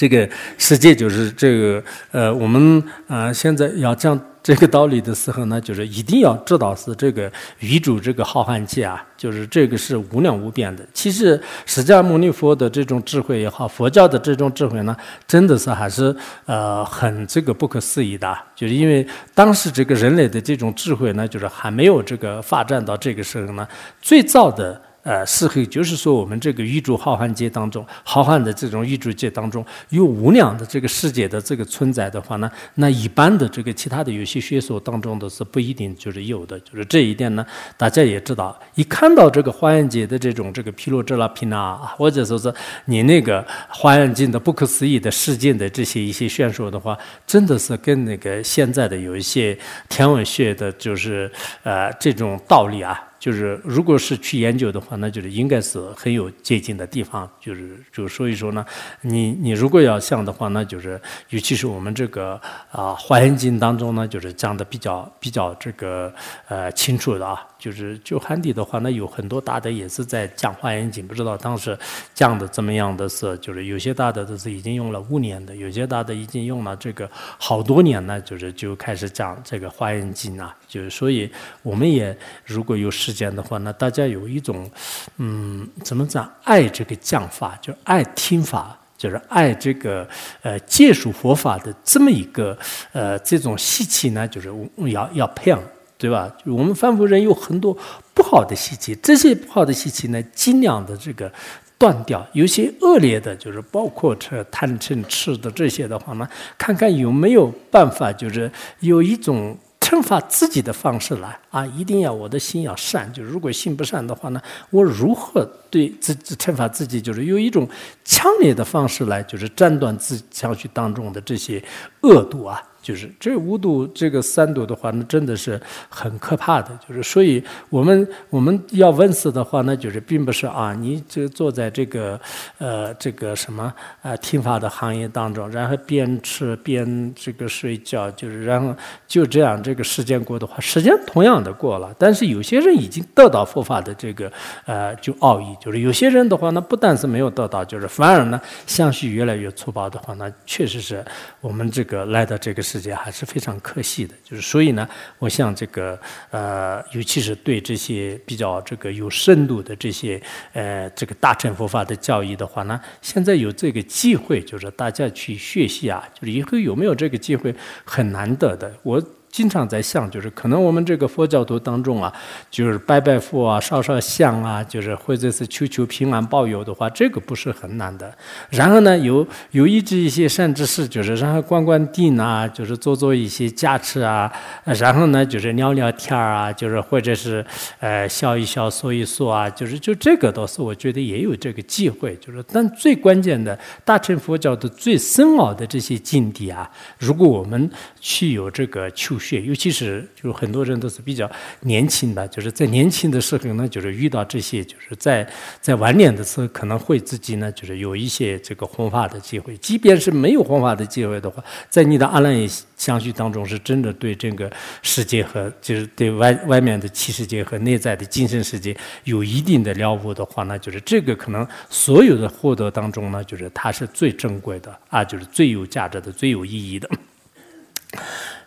[0.00, 0.26] 这个
[0.56, 10.82] 世界就是这个，呃，我们啊现在要讲这个道理的时候呢，就是一定要知道是这个宇宙这个浩瀚界啊，就是这个是无量无边的。
[10.94, 14.96] 其实释迦牟尼佛的这种智慧也好，佛教的这种智慧呢，
[15.26, 18.34] 真的是还是呃很这个不可思议的。
[18.56, 23.68] 就是因为当时这个人类的这种智慧呢，就是还没有这个发展到这个时候呢，
[24.00, 24.80] 最早的。
[25.02, 37.46] 呃，是会就是说，我们这个宇宙浩瀚界当中，浩瀚的这种宇宙界当中，有无量的这个世界的这个存在的话呢，那一般的这个其他的有些学说当中的是不一定就是有的，就是这一点呢，
[37.78, 42.52] 大家也知道，一看到这个花严界的这种这个毗罗遮那毗那，或者说是
[42.84, 51.32] 你那个花严经的不可思议的世界的这些一些宣说的话，真的是跟那个现在的有一些天文学的，就是
[51.62, 53.06] 呃这种道理啊。
[53.20, 57.30] 就是如果是去研究的话，那就是应该是很有接近的地方。
[57.38, 58.64] 就是就所以说呢，
[59.02, 62.40] 你你如果要像的话，那就是尤其是我们这个
[62.72, 66.12] 啊《环境》当中呢，就是讲的比较比较这个
[66.48, 67.46] 呃清楚的啊。
[67.60, 71.78] 就是就汉地的话，那有很多大的也是在讲《化缘经》，不知道当时
[72.14, 77.08] 讲的怎么样的是，就是有些大的都是已经用了五年的，有些大的已经用了这个
[77.38, 80.56] 好多年呢，就是就开始讲这个《化缘经》啊。
[80.66, 81.30] 就是所以
[81.62, 84.70] 我们也如果有时间的话，那大家有一种
[85.18, 90.08] 嗯怎么讲爱这个讲法，就爱听法，就是爱这个
[90.40, 92.56] 呃借书佛法的这么一个
[92.92, 94.50] 呃这种习气呢，就是
[94.92, 95.60] 要要培养。
[96.00, 96.34] 对吧？
[96.46, 97.76] 我们凡夫人有很多
[98.14, 101.30] 不好的习气，这些不好的习气呢，尽量的这个
[101.76, 102.26] 断掉。
[102.32, 106.26] 有些恶劣的，就是包括这贪嗔痴的这些的话呢，
[106.56, 111.66] 看看有没有办法，就是有一种惩罚自己的方式来啊！
[111.66, 114.40] 一定要我的心要善，就如果心不善的话呢，
[114.70, 116.98] 我如何对自己惩罚自己？
[116.98, 117.68] 就是有一种
[118.06, 121.62] 强烈的方式来，就是斩断自己相续当中的这些
[122.00, 122.62] 恶毒啊。
[122.82, 125.60] 就是这五度，这个三度的话，那真的是
[125.90, 126.70] 很可怕的。
[126.88, 132.18] 就是所以，我们我们要问死的话，那就是并不是啊，你这坐在这个
[132.56, 133.70] 呃这个什么
[134.00, 138.74] 呃听法的行业当中，然后边吃边这个睡觉，就是然后
[139.06, 141.94] 就这样这个时间过的话，时间同样的过了。
[141.98, 144.32] 但是有些人已经得到佛法的这个
[144.64, 151.04] 呃就奥义，就是有些人的话，那不但是没有得到，就是反而呢相续越来越粗暴的话，那确实是
[151.42, 152.62] 我们这个来到这个。
[152.70, 155.98] 世界还是非常可惜的，就是所以呢，我想这个
[156.30, 167.52] 呃，尤其是对这些比较这个有深度的这些呃这个大乘佛法的教义的话呢，现在有这个机会，就是大家去学习啊，就是以后有没有这个机会
[167.84, 168.72] 很难得的。
[168.84, 172.12] 我经常在想，就是可能我们这个佛教徒当中啊，
[172.50, 178.12] 就是拜拜佛啊、烧烧香啊，就是或者是求求平安保佑的话，这个不是很难的。
[178.50, 184.30] 然后呢，有有一直一些善知识，就是然后观观地啊，就是做做一些加持啊，
[184.64, 187.44] 然后呢，就是聊聊天啊，就是或者是
[187.78, 196.68] 呃笑一笑、说一说啊，就是就这个倒是我觉得也有这个机会，就是但最关键的，大乘佛教的最深奥的这些境地啊，
[196.98, 197.70] 如果我们
[198.00, 205.28] 去有这个求学，尤其是就是很多人都是比较年轻的，就是在年轻的时候呢，就是遇到这些，就是在
[205.60, 209.56] 在晚年的时候，可能会自己呢，就是有一些这个弘法的机会。
[209.58, 214.50] 即便是没有弘法的机会的话，在你的阿赖耶相续当中，是真的对这个
[214.82, 226.88] 世界和就是对外外面的七世界和内在的精神世界有一定的了悟的话，那就是这个可能所有的获得当中呢，就是它是最珍贵的啊，就是最有价值的、最有意义的。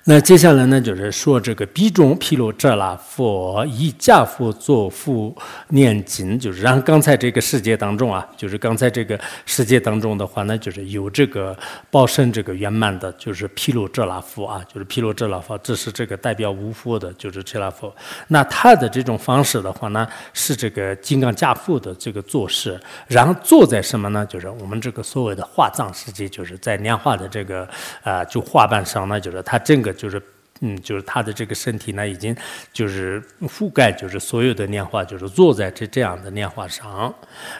[0.06, 5.34] 那接下来呢，就是说这个比中毗卢遮那佛以假佛作佛
[5.70, 11.58] 念经，就是让刚才这个世界当中啊，就是刚才这个世界当中的话呢，就是有这个
[11.90, 17.96] 报身这个圆满的，就是毗卢遮那佛啊，就是毗卢遮那佛，这是这个代表无佛的，就是遮那佛。
[18.28, 22.78] 那他的这种方式的话呢，是这个金刚驾父的这个做事，
[23.08, 24.26] 然后坐在什么呢？
[24.26, 27.66] 就是我们这个所谓的化藏世界，就是在莲花的这个
[28.04, 29.93] 啊，就画板上呢，就是他整个。
[29.94, 30.22] 就是，
[30.64, 32.36] 嗯，就是他的这个身体呢，已经
[32.72, 37.14] 就是覆盖，就是所有的念化，就是坐在这这样的念化上。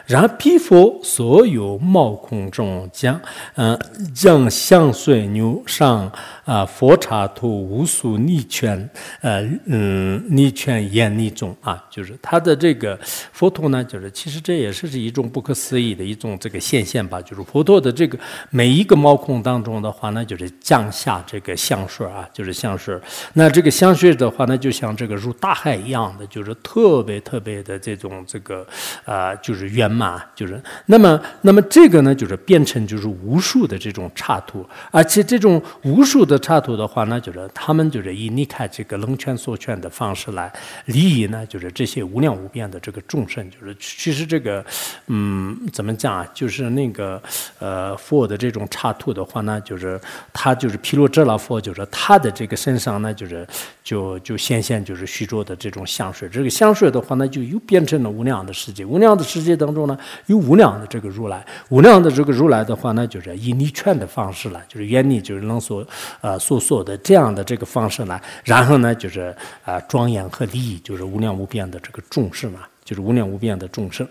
[0.06, 3.20] 然后毗佛所有毛孔中将，
[3.56, 3.78] 嗯，
[4.14, 6.10] 将香水牛上。
[6.44, 8.86] 啊，佛刹图无数逆圈，
[9.22, 12.98] 呃，嗯，逆圈眼逆中啊，就是他的这个
[13.32, 17.18] 佛陀呢，就是其实这也是是一种不可思议的一种这个现象吧。
[17.22, 18.18] 就是佛陀的这个
[18.50, 22.93] 每一个毛孔当中的话呢，就是降下这个香水啊，就是香水。
[23.32, 28.64] 那这个香水的话呢，就像这个如大海一样的，就是特别特别的这种这个
[29.04, 36.38] 啊，就是圆满，就是那么那么这个呢，就是变成就是无数的这种刹图，而且这种无数的。
[36.44, 40.52] 插图的话呢，就是他们就是以你看这个龙泉缩圈的方式来
[40.84, 44.62] 利益呢，就是这些无量无边的这个众生，就是其实这个，
[45.06, 46.28] 嗯，怎么讲啊？
[46.34, 47.22] 就是那个
[47.60, 49.98] 呃，佛的这种插图的话呢，就是
[50.34, 53.46] 他就是毗卢遮那佛，就是他的这个身身上呢，就是
[53.84, 56.28] 就就显现就是虚着的这种香水。
[56.28, 58.84] 这个香水的话呢，就又变成了无量的世界。
[58.84, 59.96] 无量的世界当中呢，
[60.26, 61.46] 有无量的这个如来。
[61.68, 65.86] 无量的这个如来的话呢，就是以离劝的方式来，就是愿力，就是能所。
[66.20, 74.08] 呃，所说的这样的这个方式呢，然后呢，就是啊，庄严和利益，就是无量无边的这个众生嘛，就是无量无边的众生。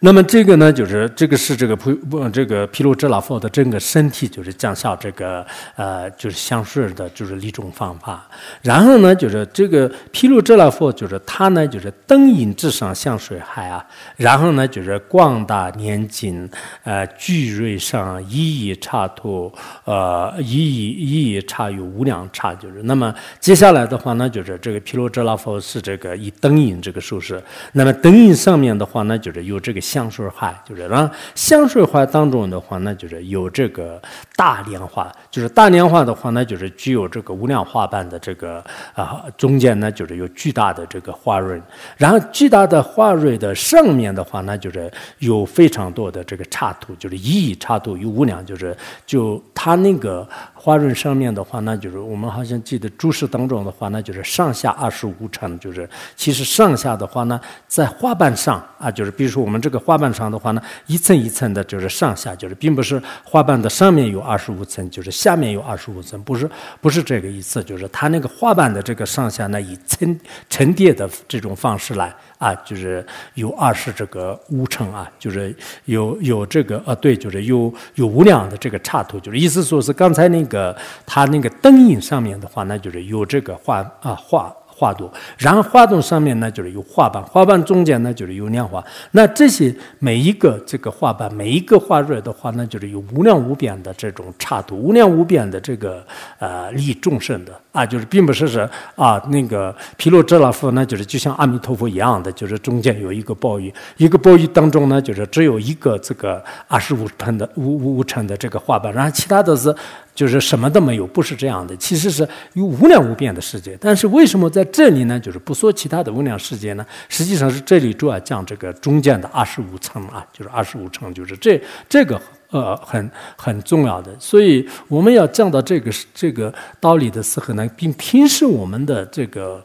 [0.00, 5.44] 那么这个呢，就是这个是这个不不这个毗卢遮那佛的整个身体，就是降下这个
[5.74, 8.24] 呃，就是香水的，就是一种方法。
[8.62, 13.84] 然后呢，就是这个毗卢遮那佛，就是他呢，就是灯影之上像水海啊。
[14.16, 16.48] 然后呢，就是广大年经，
[16.84, 19.52] 呃，巨瑞上一一刹土，
[19.84, 27.42] 呃，一一一一刹有无量刹，就是那么接下来的话呢，就是这个毗卢遮那佛是这个以灯影这个手势。
[27.72, 29.80] 那么灯影上面的话呢，就是有这个。
[29.88, 34.00] 香水花就是，然后香水花当中的话那，就是有这个
[34.36, 38.64] 大莲花，就是大莲花的话呢，就是具有这个无量花瓣的这个
[38.94, 41.60] 啊，中间呢就是有巨大的这个花蕊，
[41.96, 48.76] 然后巨大的花蕊的上面的话呢，就是有非常多的这个插图，就是一亿插图有无量，就是
[49.06, 50.28] 就它那个。
[50.60, 66.48] 花润上面的话，那就是我们好像记得注释当中的话，那就是上下二十五层，就是其实上下的话呢，在花瓣上啊，就是比如说我们这个花瓣上的话呢，一层一层的，就是上下，就是并不是花瓣的上面有二十五层，就是下面有二十五层，不是
[66.80, 72.14] 不是这个意思，就是它那个花瓣的这个上下呢，以沉沉淀的这种方式来。
[72.38, 73.04] 啊，就是
[73.34, 75.52] 有二十这个五层啊，就是
[75.86, 84.54] 有有这个呃，对，就是有有无量的这个插图，就是意思说是刚才那个它那个灯影上面的话，那就是有这个画啊画。
[84.78, 88.82] 花朵，然后花朵上面呢就是有花瓣，花瓣中间呢就是有莲花。
[89.10, 96.06] 那这些每一个这个花瓣，每一个花蕊的话，那就是有无量无边的这种差度，无量无边的这个
[96.38, 98.60] 呃利众生的啊，就是并不是是
[98.94, 109.74] 啊那个毗卢遮那佛，那就是就像阿弥陀佛一样的，就是中间有一个宝玉，一个宝玉当中呢就是只有一个这个二十五层的五五五层的这个花瓣，然后其他的是。
[110.18, 111.76] 就是什么都没有，不是这样的。
[111.76, 115.20] 其实是有无量无边的世界，但是为什么在这里呢？
[115.20, 116.84] 就是不说其他的无量世界呢？
[117.08, 122.20] 实际上是这里主要讲这个中间的二十五层啊，就是二十五层，就是这这个
[122.50, 124.14] 呃很很重要的。
[124.18, 129.62] 所以我们要讲到这个这个道理的时候呢，并平时我们的这个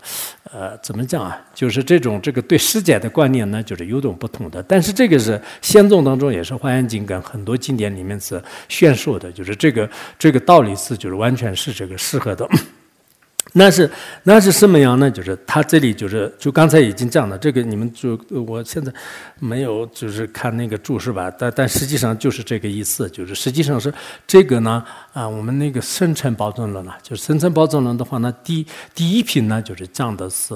[0.51, 4.61] 呃怎么讲啊，就是这种这个对世界的观念呢，就是有种不同的。
[4.63, 12.47] 但是这个是先宗当中也是《华严经》跟很多经典里面是宣说的，就是这个这个道理是就是完全是这个适合的。
[13.55, 13.89] 那是
[14.23, 15.11] 那是什么样呢？
[15.11, 18.91] 就是他这里就是就刚才已经讲了，这个你们就我现在
[19.39, 23.93] 没有就是看那个注释吧，但但实际上就是这个意思，就是实际上是
[24.25, 24.83] 这个呢
[25.13, 30.55] 啊，我们那个生辰宝证论呢，就是生辰宝证论的话呢，第第一品呢就是讲的是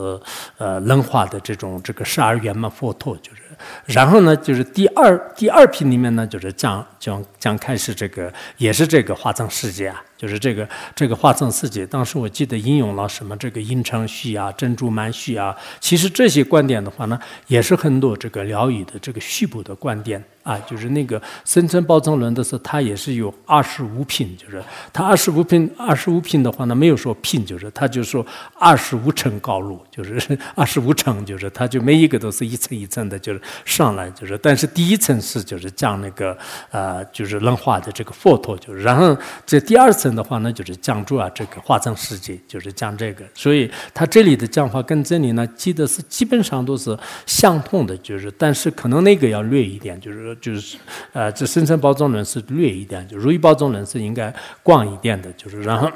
[0.58, 3.44] 呃人化的这种这个十二圆满佛陀，就是
[3.86, 10.04] 然后呢就是第二第二品里面呢就是讲讲讲开始这个也是这个化藏世界啊。
[10.18, 20.24] 就是这个这个化藏世界，当时我记得引用了什么这个阴长序啊、珍珠满序啊，其实这些观点的话呢，也是很多这个疗愈的这个序部的观点。
[20.48, 24.64] 啊，就是那个生辰宝藏轮的时候，它也是有二十五品，就是
[24.94, 28.26] 它二十五品，二十五品的话呢，没有说品，就是它就说
[28.58, 36.38] 二十五层高路，就是 二十五层，就是它就每一个都是一层一层的，就是上来，就是但是第一层是就是讲那个
[36.72, 50.38] 呃，就是人化的这个佛陀，就是然后这第二层的话呢，就是讲座啊这个化藏世界，就是讲这个，所以他这里的讲法跟这里呢，记得是基本上都是相同的，就是但是可能那个要略一点，就是。
[50.40, 50.78] 就是，
[51.14, 55.92] 呃，这深层包装人是略一点，就如意包装人是应该广一点的，就是然后。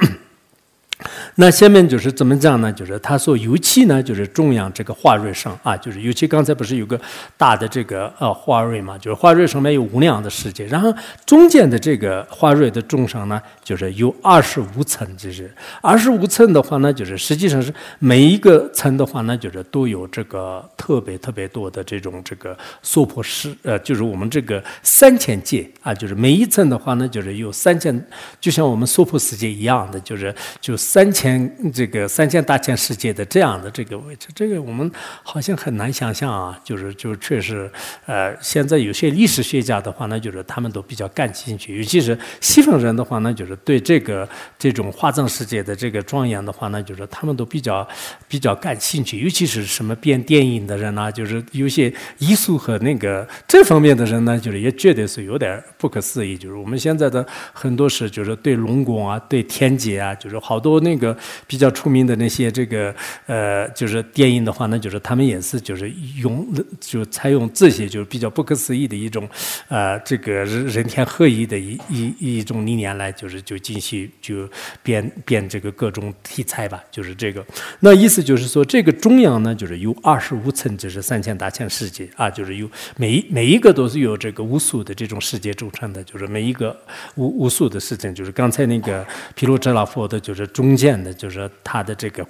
[1.36, 2.72] 那下面就是怎么讲呢？
[2.72, 7.00] 就是他说油漆呢，就是中央这个花蕊上啊，就是尤其刚才不是有个
[7.38, 8.98] 大的这个呃花蕊嘛？
[8.98, 10.94] 就是花蕊上面有无量的世界，然后
[11.26, 15.50] 中间的这个花蕊的中上呢，就是有二十五层，就是
[15.82, 28.06] 二十五层的话呢，就是实际上是每一个层的话呢，就是都有这个特别特别多的这种这个娑婆世，呃，就是我们这个三千界啊，就是每一层的话呢，就是有三千，
[28.40, 30.78] 就像我们娑婆世界一样的，就是就。
[30.92, 34.92] 三千这个三千大千世界的这样的这个位置，这个我们
[35.24, 36.60] 好像很难想象啊。
[36.66, 37.72] 就是就确实，
[38.06, 44.28] 呃，现在有些历史学家的话呢，就是他们都比较感兴趣，尤其是西方人的话呢，就是对这个
[44.60, 47.88] 这种化藏世界的这个庄严的话呢，就是他们都比较
[48.28, 49.22] 比较感兴趣。
[49.22, 56.38] 尤其是什么编电影的人啊，就是有些艺术和那个这方面的人呢，就是也绝对是有点不可思议。
[56.38, 60.81] 就是我们现在的很多是就是对龙宫啊，对天界啊，就是好多。
[60.82, 61.16] 那个
[61.48, 62.94] 比较出名的那些这个
[63.26, 66.48] 呃，就是电影的话，那就是他们也是就是用
[66.80, 69.28] 就采用这些就是比较不可思议的一种
[69.68, 74.50] 呃，这个人人天合一的一一一种理念来，就是就进行就
[74.84, 77.46] 编编这个各种题材吧，就是这个。
[77.80, 86.78] 那意思就是说，这个中央呢，就是有二十五层，就是三千大千世界啊，就是有每一每一个都是由这个无数的这种世界组成的，就是每一个
[87.16, 89.06] 无无数的事情，就是刚才那个
[89.36, 90.82] 毗卢遮那佛的，就是中。
[90.82, 92.26] 间的，就是他的这个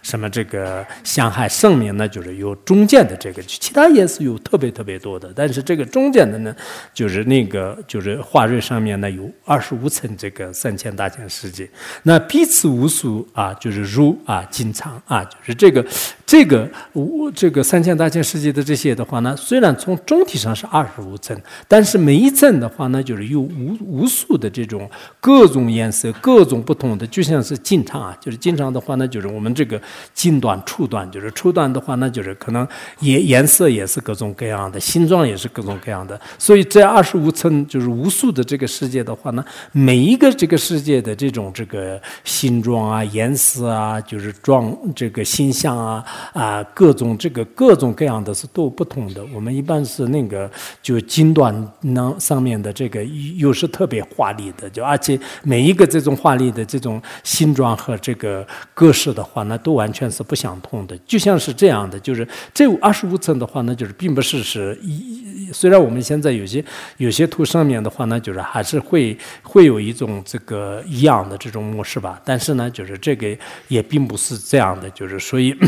[0.00, 6.56] 什么这个相害圣名呢，就是有中间的这个，其他也是有特别特别多的，但是这个中间的呢，
[6.94, 11.68] 就是那个就是华瑞上面呢有二十五层这个三千大千世界，
[12.04, 15.84] 那彼此无数啊，就是如啊经常啊，就是这个
[16.24, 21.38] 这个无这个三千大千世界的这些的话呢，虽然从总体上是二十五层，
[21.68, 24.90] 但是每一层的话呢，就是有无无数的这种
[25.20, 27.53] 各种颜色、各种不同的，就像是。
[27.58, 29.80] 经常啊，就是经常的话呢，就是我们这个
[30.12, 32.66] 近端、初端，就是初端的话呢，就是可能
[33.00, 36.20] 颜颜色也是各种各样的，形状也是各种各样的。
[36.38, 49.24] 所以这二十五层就是无数的这个世界的话呢，每一个这个世界的这种这个形状啊、颜色啊，就是状这个形象啊啊，各种这个各种各样的是都不同的。
[49.32, 50.50] 我们一般是那个
[50.82, 53.04] 就近端那上面的这个
[53.36, 57.43] 又是特别华丽的，就而且每一个这种华丽的这种形。
[57.44, 60.96] 形状和这个格式的话，那都完全是不相同的。
[61.06, 65.52] 就像是这样的，就是这二十五层的话，那就是并不是是一。
[65.52, 66.64] 虽然我们现在有些
[66.96, 72.18] 有些图上面的话呢，就是还是会会有一种这个一样的这种模式吧。
[72.24, 73.36] 但是呢，就是这个
[73.68, 75.54] 也并不是这样的，就是所以。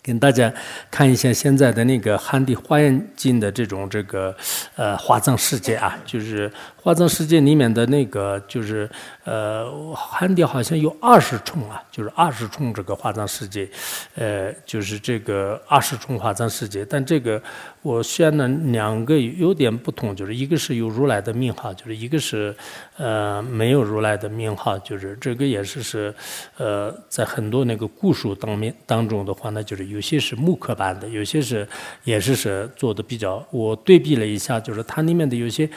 [0.00, 0.50] 跟大家
[0.90, 4.34] 看一下现在的那个《汉地花严经》的这种这个
[4.74, 6.50] 呃华藏世界啊，就是
[6.88, 8.88] 华藏世界里面的那个就是
[9.24, 13.68] 呃汉地好像有二十重啊，就是二十重这个华藏世界，
[14.14, 16.86] 呃，就是这个二十重华藏世界。
[16.86, 17.42] 但这个
[17.82, 22.56] 我选了两个有点不同，就是一个是有如来的名号，就是一个是
[22.96, 26.14] 呃没有如来的名号，就是这个也是是
[26.56, 29.84] 呃在很多那个故书当面当中的话呢，就是。
[29.88, 31.68] 有些是木刻版的，有些是
[32.04, 33.46] 也是是做的比较。
[33.50, 35.68] 我对比了一下，就是它里面的有些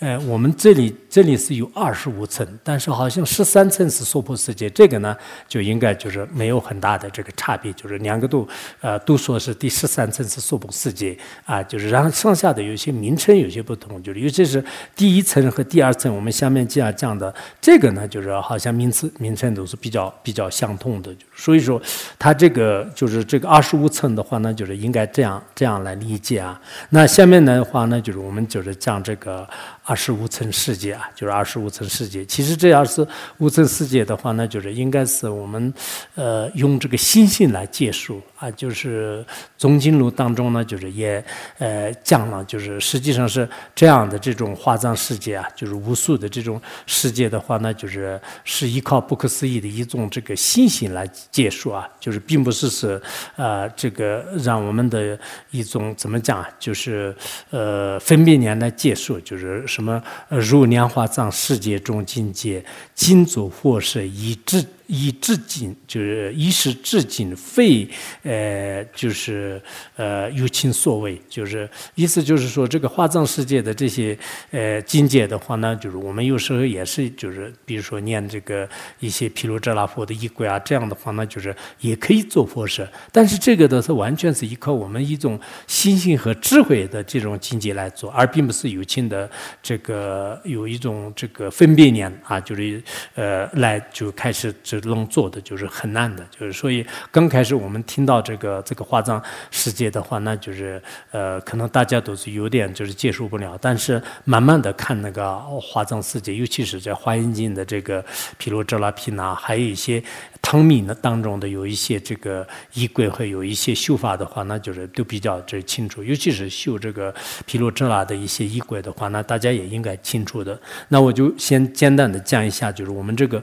[0.00, 5.14] 呃，我们这里这里是有二十五层，但是好像十三层是娑婆世界，这个呢
[5.46, 8.48] 就应该就是没有很大的这个差别，就是两个都
[8.80, 14.64] 呃都说是第十三层是娑婆世界啊，就是然后剩下的有些名称有些不同，就是尤其是
[14.96, 21.78] 第一层和第二层，我们下面这样讲的这个呢，就是好像名词名称都是比较比较相通的，所以说
[22.18, 26.58] 它这个就是这个二十五层的话呢，就是应该这样这样来理解啊。
[26.88, 29.46] 那下面的话呢，就是我们就是讲这个。
[29.90, 32.24] 二十五层世界啊，就是二十五层世界。
[32.24, 33.04] 其实这要是
[33.38, 35.74] 五层世界的话呢，就是应该是我们
[36.14, 38.50] 呃用这个心性来结束啊。
[38.50, 39.24] 就是
[39.56, 41.24] 总经录当中呢，就是也
[41.58, 53.00] 呃讲了，就是实际上是这样的这种化藏世界啊，就是无数的这种世界的话呢，就是是依靠不可思议的一种这个信心来结束啊，就是并不是是
[53.36, 55.18] 呃这个让我们的
[55.50, 57.14] 一种怎么讲，就是
[57.50, 62.64] 呃分别年来结束，就是什么如莲花藏世界中境界，
[62.94, 64.64] 金足或是以至。
[64.92, 67.88] 以至今就是一时至今非
[68.24, 69.62] 呃就是
[69.94, 74.18] 呃有情所谓，就是意思就是说这个化藏世界的这些
[74.50, 78.68] 呃境界的话呢，就是我们有时候也是就是比如说念这个
[78.98, 85.38] 一些毗卢遮那佛的仪轨啊，这样的话呢，就是也可以做佛事，但是这个的是完全是依靠我们一种
[85.68, 89.30] 心性和智慧的这种境界来做，而并不是有情的
[89.62, 92.82] 这个有一种这个分别念啊，就是
[93.14, 94.79] 呃来就开始这。
[94.80, 103.58] 能做的就是很难的，就是所以刚开始我们听到这个这个化妆世界的话，那就是呃，可能大家都是有点就是接受不了。
[103.60, 108.04] 但是慢慢的看那个化妆世界，尤其是在《华严经》的这个
[108.38, 110.02] 毗卢遮那毗那，还有一些
[110.40, 116.02] 汤米的当中的有一些这个衣柜和有一些修法的话，那就是都比较这清楚。
[116.02, 117.14] 尤其是修这个
[117.46, 120.58] 毗卢遮那的一些衣柜的话，那大家也应该清楚的。
[120.88, 123.42] 那我就先简单的讲一下，就是我们这个。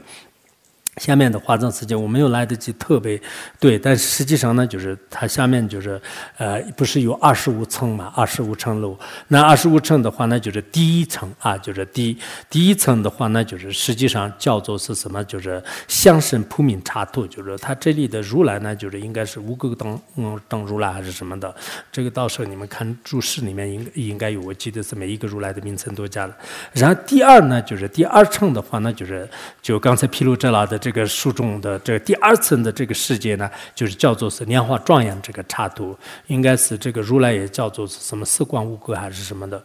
[0.98, 3.20] 下面的化妆时间我没有来得及特别
[3.58, 6.00] 对，但实际上呢，就是它下面就是
[6.36, 8.98] 呃，不是有二十五层嘛，二十五层楼。
[9.28, 12.18] 那二十五层的话呢，就是第一层啊，就是第
[12.50, 15.22] 第一层的话呢，就是实际上叫做是什么？
[15.24, 21.54] 就是相生普明茶土，就是它这里的如来呢，就是应该是五个等嗯等如来还是什么的。
[21.92, 26.36] 这个到时候你们看注释里面应应该有，我记得是每一个如来的名称都加了。
[26.72, 29.28] 然后第二呢，就是第二层的话呢，就是
[29.60, 30.78] 就刚才披露这了的。
[30.78, 35.94] 这这个书中的这第二层的这个世界呢，就是叫做是莲花庄严这个插图，
[36.28, 39.62] 应该是这个如来也叫做是什么四光五格还是什么的。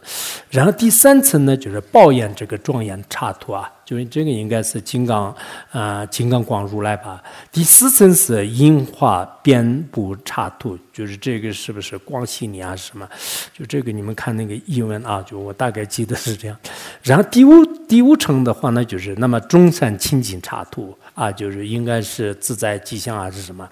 [0.50, 3.70] 然后第三层呢，就是报眼这个庄严插图啊。
[3.86, 5.34] 就是这个应该是金刚，
[5.70, 7.22] 啊，金刚光如来吧。
[7.52, 13.06] 第四层是樱花遍布插图，就是这个是不是光系尼啊什么？
[13.52, 16.56] 就这个你们看那个译文啊，就我大概记得是这样。
[17.02, 17.62] 然后第五
[17.94, 20.92] 第五层的话呢，就是那么中山清净茶土。
[21.14, 23.64] 啊，就是应该是自在吉祥还是什么？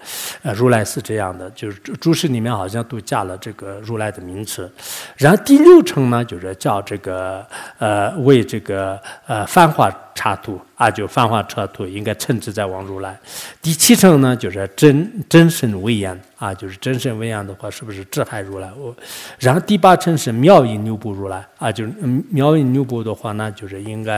[0.43, 4.71] 呃，如来是这样的，就是注释里面好像都加了这个如来的名词。
[5.17, 7.45] 然后第六层呢，就是叫这个
[7.79, 8.97] 呃为这个
[9.27, 10.57] 呃繁华插图。
[10.75, 13.17] 啊，就泛化车土应该称之在王如来。
[13.61, 18.69] 第七层呢，就是真真身威严啊，就是真身威严的话，是不是智海如来？
[18.75, 18.93] 我，
[19.39, 21.91] 然后第八层是妙音六部如来啊，就是
[22.29, 24.12] 妙音六部的话，那就是应该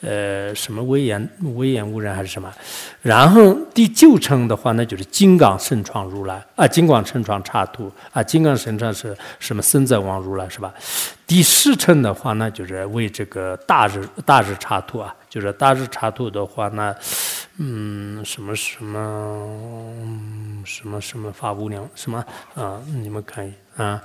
[0.00, 2.52] 呃什么威严威严无人还是什么？
[3.02, 9.62] 然后第九层的话，那就是金刚神创如来啊，金刚神创插图啊，金刚神创是什么？
[9.62, 10.72] 身在王如来是吧？
[11.26, 15.14] 第十层的话，那就是为这个大日大日插图啊。
[15.28, 16.94] 就是大日插图的话，那，
[17.58, 22.24] 嗯，什么什么，什么什么发无量，什么
[22.54, 22.80] 啊？
[22.86, 24.02] 你们看啊。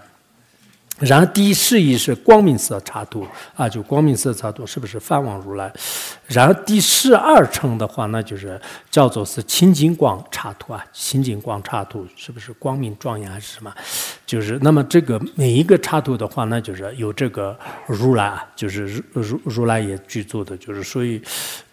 [1.00, 3.26] 然后第一示意是光明色插图
[3.56, 5.74] 啊，就光明色插图是不是梵王如来？
[6.34, 8.60] 然后第十二层的话，那就是
[8.90, 13.74] 叫做是清净光插图啊，清净光插图是不是光明庄严还是什么？
[14.26, 21.22] 就是那么这个每一个插图的话，那就是有这个如来啊，就是如如如来也居住的，就是所以，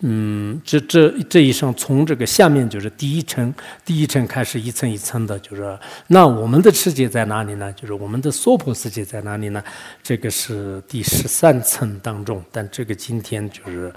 [0.00, 3.54] 嗯，这这这一层从这个下面就是第一层，
[3.84, 7.72] 第一层开始一层一层的，就是那我们的世界在哪里呢？
[7.72, 9.62] 就是我们的娑婆世界在哪里呢？
[10.02, 13.90] 这个是第十三层当中，但这个今天就是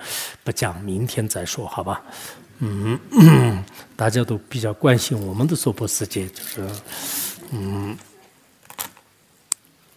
[0.44, 2.02] 不讲，明天再说，好吧？
[2.60, 2.98] 嗯，
[3.98, 6.62] 大家都比较关心我们的娑婆世界，就是
[7.52, 7.98] 嗯。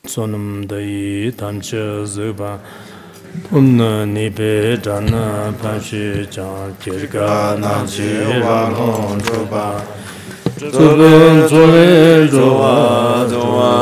[0.06, 2.60] sonam dayi tancha zuba
[3.50, 6.46] umna nipe dana panshi cha
[6.78, 9.82] kirka na jiva mon zuba
[10.56, 13.72] zubin zubin zuwa zuwa